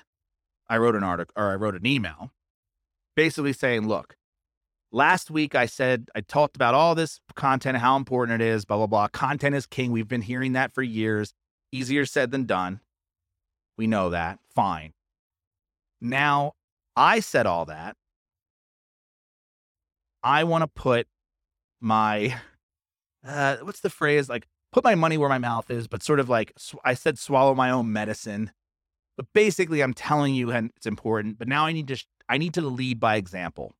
I 0.67 0.77
wrote 0.77 0.95
an 0.95 1.03
article 1.03 1.33
or 1.35 1.51
I 1.51 1.55
wrote 1.55 1.75
an 1.75 1.85
email 1.85 2.31
basically 3.15 3.53
saying, 3.53 3.87
look, 3.87 4.15
last 4.91 5.31
week 5.31 5.55
I 5.55 5.65
said 5.65 6.09
I 6.15 6.21
talked 6.21 6.55
about 6.55 6.73
all 6.73 6.95
this 6.95 7.19
content, 7.35 7.77
how 7.77 7.95
important 7.95 8.41
it 8.41 8.45
is, 8.45 8.65
blah, 8.65 8.77
blah, 8.77 8.87
blah. 8.87 9.07
Content 9.07 9.55
is 9.55 9.65
king. 9.65 9.91
We've 9.91 10.07
been 10.07 10.21
hearing 10.21 10.53
that 10.53 10.73
for 10.73 10.81
years. 10.83 11.33
Easier 11.71 12.05
said 12.05 12.31
than 12.31 12.45
done. 12.45 12.81
We 13.77 13.87
know 13.87 14.09
that. 14.11 14.39
Fine. 14.53 14.93
Now 15.99 16.53
I 16.95 17.19
said 17.19 17.45
all 17.45 17.65
that. 17.65 17.95
I 20.23 20.43
want 20.43 20.61
to 20.61 20.67
put 20.67 21.07
my 21.81 22.35
uh, 23.27 23.57
what's 23.57 23.81
the 23.81 23.89
phrase 23.89 24.29
like 24.29 24.47
put 24.73 24.83
my 24.83 24.95
money 24.95 25.17
where 25.17 25.29
my 25.29 25.37
mouth 25.37 25.69
is, 25.69 25.87
but 25.87 26.03
sort 26.03 26.19
of 26.19 26.27
like 26.27 26.51
sw- 26.57 26.75
I 26.83 26.95
said, 26.95 27.17
swallow 27.17 27.55
my 27.55 27.69
own 27.69 27.93
medicine. 27.93 28.51
But 29.15 29.27
basically, 29.33 29.81
I'm 29.81 29.93
telling 29.93 30.33
you, 30.33 30.51
and 30.51 30.71
it's 30.75 30.87
important. 30.87 31.37
But 31.37 31.47
now 31.47 31.65
I 31.65 31.71
need 31.71 31.87
to 31.87 31.95
sh- 31.95 32.07
I 32.27 32.37
need 32.37 32.53
to 32.55 32.61
lead 32.61 32.99
by 32.99 33.15
example. 33.15 33.75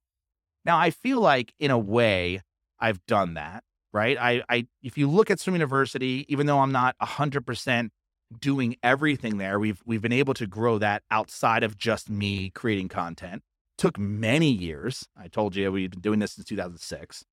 Now 0.64 0.78
I 0.78 0.92
feel 0.92 1.20
like 1.20 1.54
in 1.60 1.72
a 1.72 1.78
way 1.78 2.42
I've 2.80 3.04
done 3.08 3.34
that, 3.34 3.64
right? 3.92 4.18
I, 4.20 4.44
I 4.48 4.68
if 4.84 4.98
you 4.98 5.10
look 5.10 5.32
at 5.32 5.40
Swim 5.40 5.56
University, 5.56 6.26
even 6.30 6.46
though 6.46 6.60
I'm 6.60 6.72
not 6.72 6.96
hundred 7.02 7.46
percent 7.46 7.92
doing 8.40 8.76
everything 8.84 9.40
there, 9.40 9.60
we've 9.60 9.82
we've 9.86 10.02
been 10.02 10.14
able 10.14 10.36
to 10.36 10.46
grow 10.46 10.78
that 10.78 11.02
outside 11.10 11.64
of 11.64 11.78
just 11.78 12.10
me 12.10 12.52
creating 12.52 12.90
content. 12.90 13.42
Took 13.80 13.98
many 13.98 14.52
years. 14.52 15.08
I 15.18 15.28
told 15.28 15.56
you 15.56 15.72
we've 15.72 15.90
been 15.90 16.00
doing 16.00 16.20
this 16.20 16.34
since 16.34 16.48
2006. 16.48 17.26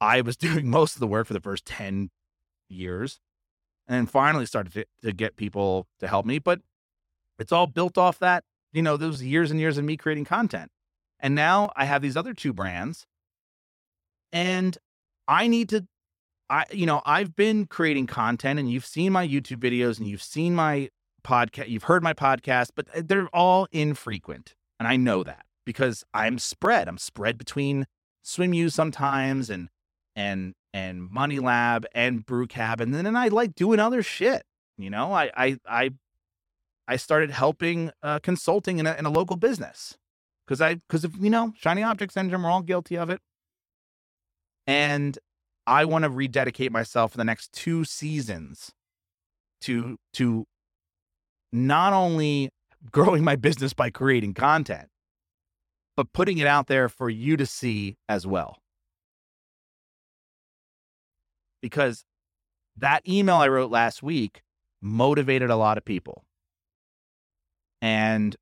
I 0.00 0.20
was 0.20 0.36
doing 0.36 0.70
most 0.70 0.94
of 0.94 1.00
the 1.00 1.08
work 1.08 1.26
for 1.26 1.32
the 1.32 1.40
first 1.40 1.64
10 1.66 2.10
years 2.70 3.20
and 3.86 3.96
then 3.96 4.06
finally 4.06 4.46
started 4.46 4.72
to, 4.72 4.84
to 5.02 5.12
get 5.12 5.36
people 5.36 5.86
to 5.98 6.08
help 6.08 6.24
me. 6.24 6.38
But 6.38 6.60
it's 7.38 7.52
all 7.52 7.66
built 7.66 7.98
off 7.98 8.18
that, 8.20 8.44
you 8.72 8.82
know, 8.82 8.96
those 8.96 9.22
years 9.22 9.50
and 9.50 9.58
years 9.58 9.78
of 9.78 9.84
me 9.84 9.96
creating 9.96 10.24
content. 10.24 10.70
And 11.18 11.34
now 11.34 11.70
I 11.76 11.84
have 11.84 12.02
these 12.02 12.16
other 12.16 12.34
two 12.34 12.52
brands 12.52 13.06
and 14.32 14.78
I 15.26 15.48
need 15.48 15.68
to 15.70 15.86
I 16.48 16.64
you 16.72 16.86
know, 16.86 17.02
I've 17.06 17.36
been 17.36 17.66
creating 17.66 18.06
content 18.06 18.58
and 18.58 18.70
you've 18.70 18.86
seen 18.86 19.12
my 19.12 19.26
YouTube 19.26 19.58
videos 19.58 19.98
and 19.98 20.08
you've 20.08 20.22
seen 20.22 20.54
my 20.54 20.90
podcast, 21.22 21.68
you've 21.68 21.84
heard 21.84 22.02
my 22.02 22.14
podcast, 22.14 22.70
but 22.74 22.88
uh, 22.94 23.02
they're 23.04 23.28
all 23.28 23.68
infrequent. 23.70 24.54
And 24.78 24.88
I 24.88 24.96
know 24.96 25.22
that 25.22 25.44
because 25.64 26.04
I'm 26.14 26.38
spread. 26.38 26.88
I'm 26.88 26.98
spread 26.98 27.38
between 27.38 27.86
SwimU 28.24 28.72
sometimes 28.72 29.50
and 29.50 29.68
and 30.16 30.54
and 30.72 31.10
Money 31.10 31.38
Lab 31.38 31.86
and 31.94 32.24
Brew 32.24 32.46
Cab, 32.46 32.80
and 32.80 32.94
then 32.94 33.06
and 33.06 33.18
I 33.18 33.28
like 33.28 33.54
doing 33.54 33.80
other 33.80 34.02
shit. 34.02 34.42
You 34.78 34.90
know, 34.90 35.12
I 35.12 35.30
I 35.36 35.58
I 35.68 35.90
I 36.88 36.96
started 36.96 37.30
helping 37.30 37.90
uh, 38.02 38.18
consulting 38.20 38.78
in 38.78 38.86
a, 38.86 38.94
in 38.94 39.06
a 39.06 39.10
local 39.10 39.36
business 39.36 39.96
because 40.46 40.60
I 40.60 40.74
because 40.74 41.04
of 41.04 41.16
you 41.16 41.30
know 41.30 41.52
shiny 41.58 41.82
object 41.82 42.12
syndrome. 42.12 42.42
We're 42.42 42.50
all 42.50 42.62
guilty 42.62 42.96
of 42.96 43.10
it, 43.10 43.20
and 44.66 45.18
I 45.66 45.84
want 45.84 46.04
to 46.04 46.10
rededicate 46.10 46.72
myself 46.72 47.12
for 47.12 47.18
the 47.18 47.24
next 47.24 47.52
two 47.52 47.84
seasons 47.84 48.72
to 49.62 49.98
to 50.14 50.46
not 51.52 51.92
only 51.92 52.50
growing 52.90 53.24
my 53.24 53.36
business 53.36 53.72
by 53.72 53.90
creating 53.90 54.34
content, 54.34 54.88
but 55.96 56.12
putting 56.12 56.38
it 56.38 56.46
out 56.46 56.66
there 56.66 56.88
for 56.88 57.10
you 57.10 57.36
to 57.36 57.46
see 57.46 57.96
as 58.08 58.26
well. 58.26 58.59
Because 61.60 62.04
that 62.76 63.06
email 63.08 63.36
I 63.36 63.48
wrote 63.48 63.70
last 63.70 64.02
week 64.02 64.42
motivated 64.80 65.50
a 65.50 65.56
lot 65.56 65.78
of 65.78 65.84
people. 65.84 66.24
And 67.82 68.36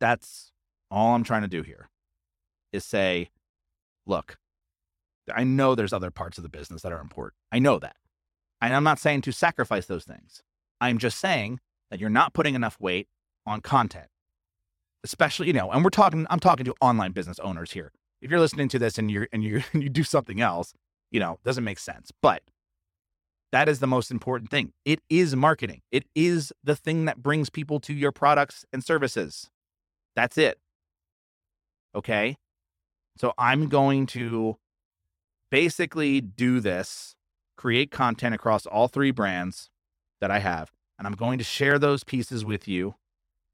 that's 0.00 0.52
all 0.90 1.14
I'm 1.14 1.24
trying 1.24 1.42
to 1.42 1.48
do 1.48 1.62
here 1.62 1.88
is 2.72 2.84
say, 2.84 3.30
look, 4.06 4.36
I 5.34 5.44
know 5.44 5.74
there's 5.74 5.92
other 5.92 6.10
parts 6.10 6.38
of 6.38 6.42
the 6.42 6.48
business 6.48 6.82
that 6.82 6.92
are 6.92 7.00
important. 7.00 7.34
I 7.50 7.58
know 7.58 7.78
that. 7.78 7.96
And 8.60 8.74
I'm 8.74 8.84
not 8.84 8.98
saying 8.98 9.22
to 9.22 9.32
sacrifice 9.32 9.86
those 9.86 10.04
things. 10.04 10.42
I'm 10.80 10.98
just 10.98 11.18
saying 11.18 11.60
that 11.90 12.00
you're 12.00 12.10
not 12.10 12.32
putting 12.32 12.54
enough 12.54 12.78
weight 12.80 13.08
on 13.44 13.60
content. 13.60 14.08
Especially, 15.04 15.46
you 15.46 15.52
know, 15.52 15.70
and 15.70 15.84
we're 15.84 15.90
talking 15.90 16.26
I'm 16.30 16.40
talking 16.40 16.64
to 16.64 16.74
online 16.80 17.12
business 17.12 17.38
owners 17.38 17.72
here. 17.72 17.92
If 18.20 18.30
you're 18.30 18.40
listening 18.40 18.68
to 18.70 18.78
this 18.78 18.98
and 18.98 19.10
you're 19.10 19.28
and 19.32 19.44
you 19.44 19.62
and 19.72 19.82
you 19.82 19.88
do 19.88 20.02
something 20.02 20.40
else, 20.40 20.74
you 21.10 21.20
know, 21.20 21.38
doesn't 21.44 21.64
make 21.64 21.78
sense. 21.78 22.12
But 22.22 22.42
that 23.52 23.68
is 23.68 23.80
the 23.80 23.86
most 23.86 24.10
important 24.10 24.50
thing. 24.50 24.72
It 24.84 25.00
is 25.08 25.36
marketing. 25.36 25.82
It 25.90 26.04
is 26.14 26.52
the 26.64 26.76
thing 26.76 27.04
that 27.06 27.22
brings 27.22 27.48
people 27.50 27.80
to 27.80 27.94
your 27.94 28.12
products 28.12 28.64
and 28.72 28.84
services. 28.84 29.50
That's 30.14 30.36
it. 30.36 30.58
Okay. 31.94 32.36
So 33.16 33.32
I'm 33.38 33.68
going 33.68 34.06
to 34.08 34.58
basically 35.50 36.20
do 36.20 36.60
this, 36.60 37.14
create 37.56 37.90
content 37.90 38.34
across 38.34 38.66
all 38.66 38.88
three 38.88 39.10
brands 39.10 39.70
that 40.20 40.30
I 40.30 40.40
have, 40.40 40.72
and 40.98 41.06
I'm 41.06 41.14
going 41.14 41.38
to 41.38 41.44
share 41.44 41.78
those 41.78 42.04
pieces 42.04 42.44
with 42.44 42.68
you 42.68 42.96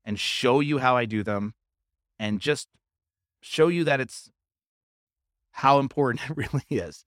and 0.05 0.19
show 0.19 0.61
you 0.61 0.79
how 0.79 0.97
I 0.97 1.05
do 1.05 1.23
them 1.23 1.55
and 2.19 2.41
just 2.41 2.69
show 3.41 3.69
you 3.69 3.85
that 3.85 4.01
it's 4.01 4.31
how 5.53 5.79
important 5.79 6.23
it 6.31 6.37
really 6.37 6.65
is 6.71 7.05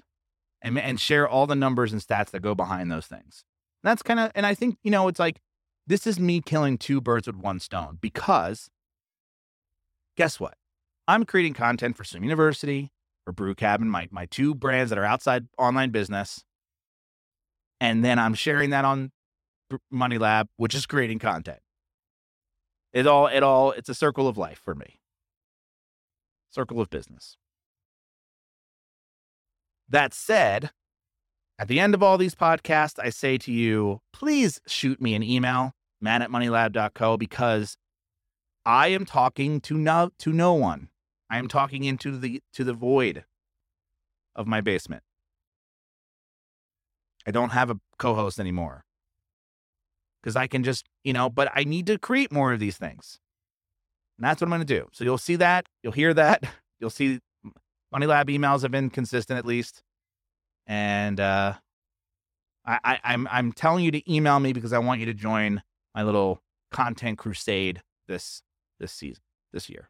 and, 0.66 0.80
and 0.80 1.00
share 1.00 1.30
all 1.30 1.46
the 1.46 1.56
numbers 1.56 1.94
and 1.94 2.02
stats 2.02 2.32
that 2.32 2.42
go 2.42 2.56
behind 2.56 2.92
those 2.92 3.06
things. 3.06 3.46
And 3.84 3.92
that's 3.92 4.02
kind 4.02 4.20
of, 4.20 4.32
and 4.34 4.46
I 4.46 4.56
think, 4.56 4.78
you 4.84 4.90
know, 4.90 5.08
it's 5.08 5.20
like, 5.20 5.40
this 5.86 6.08
is 6.08 6.20
me 6.20 6.42
killing 6.42 6.80
two 6.80 7.00
birds 7.00 7.28
with 7.28 7.36
one 7.36 7.60
stone 7.60 8.00
because 8.02 8.70
guess 10.18 10.40
what? 10.40 10.56
I'm 11.08 11.24
creating 11.24 11.54
content 11.54 11.96
for 11.96 12.04
Swim 12.04 12.24
University, 12.24 12.92
for 13.24 13.32
Brew 13.32 13.54
Cabin, 13.54 13.88
my, 13.90 14.08
my 14.10 14.26
two 14.26 14.56
brands 14.56 14.90
that 14.90 14.98
are 14.98 15.06
outside 15.06 15.46
online 15.60 15.92
business. 15.92 16.44
And 17.80 18.04
then 18.04 18.18
I'm 18.18 18.34
sharing 18.34 18.72
that 18.72 18.86
on 18.86 19.12
Money 19.92 20.18
Lab, 20.18 20.48
which 20.58 20.74
is 20.74 20.88
creating 20.88 21.20
content. 21.20 21.60
It 22.92 23.06
all, 23.06 23.28
it 23.28 23.44
all, 23.44 23.72
it's 23.72 23.90
a 23.90 23.94
circle 23.94 24.28
of 24.28 24.36
life 24.36 24.60
for 24.64 24.74
me. 24.74 25.00
Circle 26.50 26.82
of 26.82 26.90
business. 26.90 27.38
That 29.88 30.14
said, 30.14 30.72
at 31.58 31.68
the 31.68 31.80
end 31.80 31.94
of 31.94 32.04
all 32.04 32.18
these 32.18 32.36
podcasts, 32.36 33.00
I 33.00 33.10
say 33.10 33.38
to 33.40 33.52
you, 33.52 34.02
please 34.12 34.60
shoot 34.68 35.02
me 35.02 35.16
an 35.16 35.24
email, 35.24 35.74
matt 36.02 36.22
at 36.22 36.30
moneylab.co, 36.30 37.18
because 37.18 37.78
I 38.66 38.88
am 38.88 39.06
talking 39.06 39.62
to 39.62 39.78
no 39.78 40.10
to 40.20 40.34
no 40.34 40.54
one. 40.54 40.90
I 41.30 41.38
am 41.38 41.48
talking 41.48 41.84
into 41.84 42.18
the 42.18 42.42
to 42.54 42.64
the 42.64 42.74
void 42.74 43.26
of 44.36 44.48
my 44.48 44.62
basement. 44.62 45.04
I 47.28 47.32
don't 47.32 47.50
have 47.52 47.70
a 47.70 47.80
co-host 47.98 48.40
anymore. 48.40 48.84
Because 50.22 50.36
I 50.36 50.48
can 50.48 50.64
just, 50.64 50.88
you 51.04 51.14
know, 51.14 51.30
but 51.30 51.52
I 51.54 51.64
need 51.64 51.88
to 51.88 51.98
create 51.98 52.32
more 52.32 52.52
of 52.54 52.60
these 52.60 52.78
things. 52.78 53.20
And 54.18 54.26
that's 54.26 54.42
what 54.42 54.48
I'm 54.48 54.52
going 54.52 54.62
to 54.62 54.66
do. 54.66 54.88
So 54.92 55.04
you'll 55.04 55.18
see 55.18 55.36
that, 55.36 55.66
you'll 55.84 55.94
hear 55.94 56.14
that, 56.14 56.44
you'll 56.80 56.90
see 56.90 57.20
Money 57.96 58.08
Lab 58.08 58.28
emails 58.28 58.64
have 58.64 58.72
been 58.72 58.90
consistent 58.90 59.40
at 59.40 59.46
least, 59.46 59.82
and 60.68 61.18
uh, 61.18 61.54
I, 62.66 62.80
I, 62.84 63.00
I'm 63.06 63.26
I'm 63.32 63.54
telling 63.54 63.86
you 63.86 63.92
to 63.92 64.14
email 64.14 64.38
me 64.42 64.52
because 64.52 64.74
I 64.74 64.80
want 64.80 65.00
you 65.00 65.06
to 65.06 65.14
join 65.14 65.64
my 65.96 66.04
little 66.04 66.42
content 66.74 67.18
crusade 67.18 67.82
this 68.10 68.42
this 68.82 68.92
season 68.92 69.24
this 69.54 69.70
year. 69.70 69.88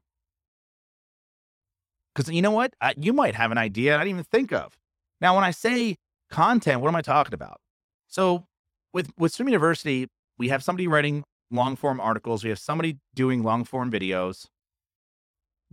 Because 2.14 2.32
you 2.32 2.44
know 2.44 2.52
what, 2.52 2.76
uh, 2.80 2.94
you 2.96 3.12
might 3.12 3.34
have 3.34 3.50
an 3.52 3.58
idea 3.58 3.96
I 3.96 4.04
didn't 4.04 4.10
even 4.10 4.24
think 4.26 4.54
of. 4.54 4.78
Now, 5.20 5.34
when 5.34 5.44
I 5.44 5.50
say 5.50 5.96
content, 6.30 6.82
what 6.82 6.90
am 6.90 6.96
I 6.96 7.02
talking 7.02 7.34
about? 7.34 7.60
So, 8.08 8.46
with 8.94 9.10
with 9.18 9.34
Swim 9.34 9.48
University, 9.48 10.10
we 10.38 10.50
have 10.50 10.64
somebody 10.64 10.88
writing 10.88 11.24
long 11.50 11.76
form 11.76 12.00
articles. 12.00 12.44
We 12.44 12.52
have 12.52 12.60
somebody 12.60 13.00
doing 13.16 13.42
long 13.42 13.64
form 13.64 13.92
videos. 13.92 14.46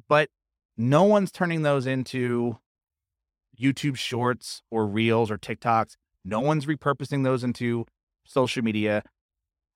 But 0.08 0.30
no 0.76 1.04
one's 1.04 1.30
turning 1.30 1.62
those 1.62 1.86
into 1.86 2.58
YouTube 3.58 3.96
shorts 3.96 4.62
or 4.70 4.86
reels 4.86 5.30
or 5.30 5.38
TikToks. 5.38 5.96
No 6.24 6.40
one's 6.40 6.66
repurposing 6.66 7.24
those 7.24 7.44
into 7.44 7.86
social 8.24 8.62
media. 8.62 9.02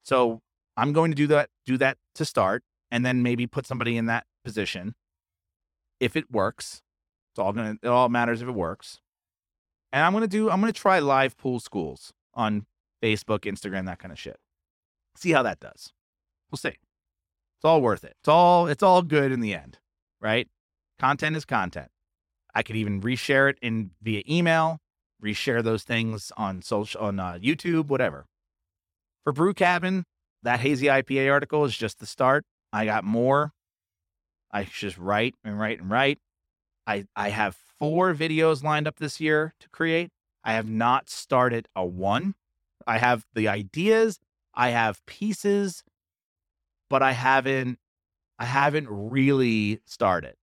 So 0.03 0.41
I'm 0.77 0.93
going 0.93 1.11
to 1.11 1.17
do 1.17 1.27
that, 1.29 1.51
do 1.65 1.77
that 1.79 1.99
to 2.15 2.25
start, 2.25 2.63
and 2.91 3.05
then 3.05 3.23
maybe 3.23 3.47
put 3.47 3.67
somebody 3.67 3.97
in 3.97 4.07
that 4.07 4.25
position. 4.45 4.95
If 6.01 6.17
it 6.17 6.31
works, 6.31 6.83
it's 7.33 7.39
all 7.39 7.53
gonna 7.53 7.77
it 7.83 7.89
all 7.89 8.09
matters 8.09 8.43
if 8.43 8.49
it 8.49 8.55
works. 8.55 9.01
And 9.93 10.05
I'm 10.05 10.13
gonna 10.13 10.27
do 10.27 10.51
I'm 10.51 10.61
gonna 10.61 10.73
try 10.73 10.99
live 10.99 11.37
pool 11.37 11.59
schools 11.59 12.13
on 12.35 12.67
Facebook, 13.03 13.41
Instagram, 13.41 13.87
that 13.87 13.99
kind 13.99 14.13
of 14.13 14.19
shit. 14.19 14.39
See 15.17 15.33
how 15.33 15.43
that 15.43 15.61
does. 15.61 15.93
We'll 16.51 16.59
see. 16.59 16.69
It's 16.69 17.65
all 17.65 17.81
worth 17.81 18.05
it. 18.05 18.15
It's 18.21 18.29
all 18.29 18.67
it's 18.69 18.83
all 18.83 19.03
good 19.03 19.33
in 19.33 19.41
the 19.41 19.55
end, 19.55 19.79
right? 20.21 20.49
Content 20.99 21.37
is 21.37 21.45
content. 21.45 21.89
I 22.55 22.63
could 22.63 22.77
even 22.77 23.03
reshare 23.03 23.51
it 23.51 23.59
in 23.61 23.91
via 24.03 24.23
email, 24.29 24.79
reshare 25.23 25.63
those 25.63 25.83
things 25.83 26.33
on 26.37 26.63
social 26.63 27.01
on 27.03 27.21
uh, 27.21 27.39
YouTube, 27.41 27.89
whatever. 27.89 28.27
For 29.25 29.33
Brew 29.33 29.53
Cabin, 29.53 30.05
that 30.43 30.61
hazy 30.61 30.87
IPA 30.87 31.31
article 31.31 31.65
is 31.65 31.77
just 31.77 31.99
the 31.99 32.07
start. 32.07 32.45
I 32.73 32.85
got 32.87 33.05
more. 33.05 33.53
I 34.51 34.65
just 34.65 34.97
write 34.97 35.35
and 35.45 35.59
write 35.59 35.81
and 35.81 35.91
write. 35.91 36.19
I 36.87 37.07
I 37.15 37.31
have 37.31 37.57
four 37.79 38.15
videos 38.15 38.63
lined 38.63 38.87
up 38.87 38.97
this 38.97 39.21
year 39.21 39.55
to 39.61 39.69
create. 39.69 40.11
I 40.45 40.53
have 40.53 40.69
not 40.69 41.11
started 41.11 41.69
a 41.75 41.85
one. 41.85 42.35
I 42.87 42.99
have 42.99 43.27
the 43.35 43.49
ideas, 43.49 44.21
I 44.55 44.71
have 44.71 45.05
pieces, 45.07 45.83
but 46.89 47.03
I 47.03 47.13
haven't 47.13 47.79
I 48.39 48.45
haven't 48.45 48.87
really 48.89 49.81
started. 49.85 50.37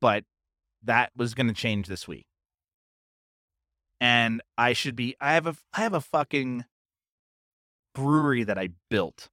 But 0.00 0.24
that 0.82 1.10
was 1.16 1.34
going 1.34 1.48
to 1.48 1.54
change 1.54 1.86
this 1.86 2.06
week. 2.06 2.26
And 4.00 4.42
I 4.56 4.72
should 4.74 4.94
be 4.94 5.16
I 5.20 5.34
have 5.34 5.46
a 5.46 5.56
I 5.72 5.80
have 5.80 5.94
a 5.94 6.00
fucking 6.00 6.64
brewery 7.94 8.44
that 8.44 8.58
I 8.58 8.68
built 8.90 9.28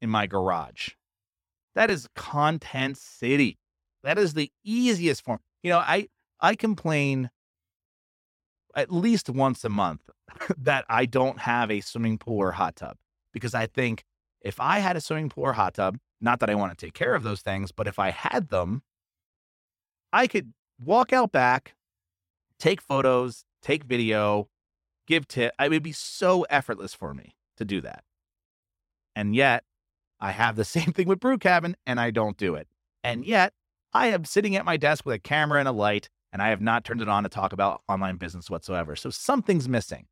in 0.00 0.10
my 0.10 0.26
garage. 0.26 0.90
That 1.74 1.90
is 1.90 2.08
content 2.16 2.98
city. 2.98 3.58
That 4.02 4.18
is 4.18 4.34
the 4.34 4.50
easiest 4.64 5.24
form. 5.24 5.38
You 5.62 5.70
know, 5.70 5.78
I 5.78 6.08
I 6.40 6.56
complain 6.56 7.30
at 8.74 8.92
least 8.92 9.30
once 9.30 9.64
a 9.64 9.68
month 9.68 10.10
that 10.58 10.84
I 10.88 11.06
don't 11.06 11.38
have 11.40 11.70
a 11.70 11.80
swimming 11.80 12.18
pool 12.18 12.38
or 12.38 12.52
hot 12.52 12.76
tub 12.76 12.96
because 13.32 13.54
I 13.54 13.66
think 13.66 14.04
if 14.40 14.60
I 14.60 14.80
had 14.80 14.96
a 14.96 15.00
swimming 15.00 15.28
pool 15.28 15.44
or 15.44 15.52
hot 15.52 15.74
tub, 15.74 15.98
not 16.20 16.40
that 16.40 16.50
I 16.50 16.54
want 16.54 16.76
to 16.76 16.86
take 16.86 16.94
care 16.94 17.14
of 17.14 17.22
those 17.22 17.40
things, 17.40 17.72
but 17.72 17.86
if 17.86 17.98
I 17.98 18.10
had 18.10 18.48
them, 18.48 18.82
I 20.14 20.28
could 20.28 20.52
walk 20.78 21.12
out 21.12 21.32
back, 21.32 21.74
take 22.60 22.80
photos, 22.80 23.44
take 23.60 23.82
video, 23.82 24.48
give 25.08 25.26
tip. 25.26 25.52
It 25.60 25.70
would 25.70 25.82
be 25.82 25.90
so 25.90 26.42
effortless 26.44 26.94
for 26.94 27.12
me 27.12 27.34
to 27.56 27.64
do 27.64 27.80
that. 27.80 28.04
And 29.16 29.34
yet, 29.34 29.64
I 30.20 30.30
have 30.30 30.54
the 30.54 30.64
same 30.76 30.92
thing 30.92 31.08
with 31.08 31.18
Brew 31.18 31.36
Cabin 31.36 31.76
and 31.84 31.98
I 31.98 32.12
don't 32.12 32.36
do 32.36 32.54
it. 32.54 32.68
And 33.02 33.26
yet, 33.26 33.54
I 33.92 34.06
am 34.06 34.24
sitting 34.24 34.54
at 34.54 34.64
my 34.64 34.76
desk 34.76 35.04
with 35.04 35.16
a 35.16 35.18
camera 35.18 35.58
and 35.58 35.68
a 35.68 35.72
light 35.72 36.08
and 36.32 36.40
I 36.40 36.50
have 36.50 36.60
not 36.60 36.84
turned 36.84 37.02
it 37.02 37.08
on 37.08 37.24
to 37.24 37.28
talk 37.28 37.52
about 37.52 37.82
online 37.88 38.16
business 38.16 38.48
whatsoever. 38.48 38.94
So 38.94 39.10
something's 39.10 39.68
missing 39.68 40.06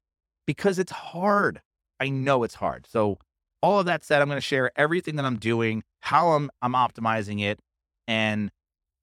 because 0.47 0.81
it's 0.81 0.93
hard. 0.93 1.63
I 2.01 2.09
know 2.09 2.43
it's 2.43 2.57
hard. 2.57 2.89
So 2.89 3.19
all 3.63 3.79
of 3.79 3.87
that 3.87 4.05
said, 4.05 4.21
I'm 4.21 4.29
going 4.29 4.37
to 4.37 4.41
share 4.41 4.73
everything 4.75 5.15
that 5.15 5.25
I'm 5.25 5.39
doing, 5.39 5.85
how 6.01 6.31
I'm 6.33 6.51
I'm 6.61 6.73
optimizing 6.73 7.41
it, 7.41 7.61
and 8.09 8.51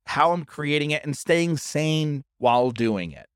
how 0.10 0.32
I'm 0.32 0.44
creating 0.44 0.90
it 0.90 1.04
and 1.06 1.16
staying 1.16 1.58
sane 1.58 2.24
while 2.40 2.72
doing 2.72 3.12
it. 3.12 3.28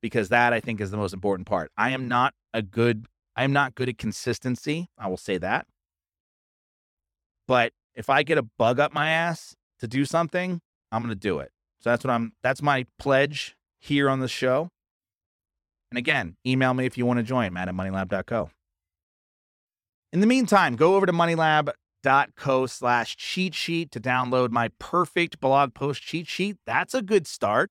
Because 0.00 0.30
that 0.30 0.54
I 0.54 0.60
think 0.60 0.80
is 0.80 0.90
the 0.90 0.96
most 0.96 1.12
important 1.12 1.46
part. 1.46 1.70
I 1.76 1.90
am 1.90 2.08
not 2.08 2.32
a 2.54 2.62
good 2.62 3.06
I 3.36 3.44
am 3.44 3.52
not 3.52 3.74
good 3.74 3.88
at 3.88 3.98
consistency. 3.98 4.88
I 4.98 5.08
will 5.08 5.18
say 5.18 5.38
that. 5.38 5.66
But 7.46 7.72
if 7.94 8.08
I 8.08 8.22
get 8.22 8.38
a 8.38 8.42
bug 8.42 8.80
up 8.80 8.92
my 8.94 9.10
ass 9.10 9.54
to 9.80 9.86
do 9.86 10.04
something, 10.04 10.60
I'm 10.90 11.02
going 11.02 11.14
to 11.14 11.14
do 11.14 11.38
it. 11.38 11.50
So 11.80 11.90
that's 11.90 12.02
what 12.02 12.10
I'm 12.10 12.32
that's 12.42 12.62
my 12.62 12.86
pledge 12.98 13.54
here 13.78 14.08
on 14.08 14.20
the 14.20 14.28
show. 14.28 14.70
And 15.90 15.98
again, 15.98 16.36
email 16.46 16.72
me 16.72 16.86
if 16.86 16.96
you 16.96 17.04
want 17.04 17.18
to 17.18 17.22
join, 17.22 17.52
matt 17.52 17.68
at 17.68 17.74
moneylab.co. 17.74 18.50
In 20.14 20.20
the 20.20 20.26
meantime, 20.26 20.76
go 20.76 20.96
over 20.96 21.04
to 21.04 21.12
moneylab.co 22.02 22.66
slash 22.66 23.16
cheat 23.16 23.54
sheet 23.54 23.90
to 23.92 24.00
download 24.00 24.50
my 24.50 24.70
perfect 24.78 25.40
blog 25.40 25.74
post 25.74 26.02
cheat 26.02 26.28
sheet. 26.28 26.56
That's 26.66 26.94
a 26.94 27.02
good 27.02 27.26
start. 27.26 27.70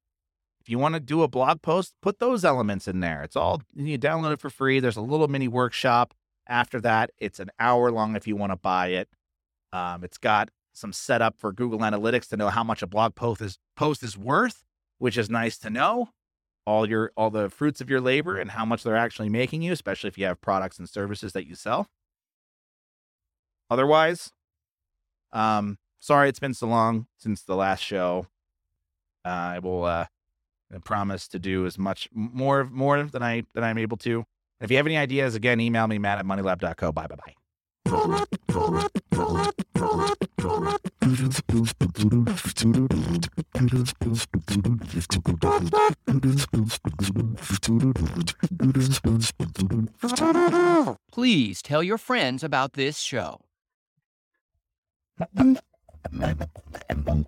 If 0.60 0.70
you 0.70 0.78
want 0.78 0.94
to 0.94 1.00
do 1.00 1.24
a 1.24 1.28
blog 1.28 1.62
post, 1.62 1.94
put 2.02 2.20
those 2.20 2.46
elements 2.46 2.88
in 2.88 3.00
there. 3.00 3.24
It's 3.24 3.36
all 3.36 3.62
you 3.76 3.98
download 3.98 4.34
it 4.34 4.40
for 4.40 4.50
free. 4.50 4.80
There's 4.80 4.98
a 4.98 5.02
little 5.02 5.28
mini 5.28 5.48
workshop 5.48 6.14
after 6.48 6.80
that. 6.82 7.12
It's 7.18 7.40
an 7.40 7.50
hour 7.60 7.92
long 7.92 8.16
if 8.16 8.28
you 8.28 8.36
want 8.36 8.52
to 8.52 8.58
buy 8.58 8.90
it. 8.90 9.10
Um, 9.74 10.04
it's 10.04 10.18
got 10.18 10.50
some 10.74 10.94
setup 10.94 11.40
for 11.40 11.52
Google 11.52 11.80
Analytics 11.80 12.30
to 12.30 12.38
know 12.38 12.50
how 12.50 12.64
much 12.64 12.82
a 12.82 12.88
blog 12.88 13.16
post 13.16 13.42
is 13.42 13.58
post 13.76 14.04
is 14.04 14.18
worth, 14.18 14.64
which 15.00 15.18
is 15.18 15.30
nice 15.30 15.58
to 15.60 15.70
know. 15.70 16.10
All 16.68 16.88
your 16.88 17.12
all 17.18 17.32
the 17.32 17.50
fruits 17.50 17.82
of 17.82 17.90
your 17.90 18.00
labor 18.00 18.38
and 18.38 18.52
how 18.52 18.66
much 18.66 18.84
they're 18.84 18.96
actually 18.96 19.30
making 19.30 19.64
you, 19.64 19.72
especially 19.72 20.10
if 20.10 20.18
you 20.18 20.26
have 20.26 20.42
products 20.42 20.78
and 20.78 20.88
services 20.88 21.34
that 21.34 21.48
you 21.48 21.56
sell. 21.56 21.88
Otherwise, 23.72 24.34
um, 25.32 25.78
sorry 26.02 26.28
it's 26.28 26.40
been 26.40 26.54
so 26.54 26.68
long 26.68 27.08
since 27.18 27.42
the 27.42 27.56
last 27.56 27.80
show. 27.80 28.28
Uh, 29.24 29.30
I 29.30 29.60
will 29.60 29.86
uh, 29.86 30.08
promise 30.84 31.30
to 31.30 31.40
do 31.40 31.66
as 31.66 31.80
much 31.80 32.10
more 32.14 32.66
more 32.66 33.02
than 33.02 33.24
I 33.24 33.44
than 33.54 33.64
I'm 33.64 33.78
able 33.78 33.96
to. 33.98 34.26
If 34.60 34.72
you 34.72 34.78
have 34.78 34.86
any 34.86 34.98
ideas, 34.98 35.36
again, 35.36 35.62
email 35.62 35.88
me 35.88 36.00
matt 36.00 36.20
at 36.20 36.26
moneylab.co. 36.26 36.92
Bye 36.92 37.08
bye 37.08 37.16
bye. 37.16 37.34
Please 51.12 51.62
tell 51.62 51.82
your 51.82 51.98
friends 51.98 52.44
about 52.44 52.74
this 52.74 53.00
show. 53.00 53.40
Nou, 55.16 55.30
dat 55.34 55.62
dat 56.38 56.50
dat 56.72 56.84
en 56.88 57.24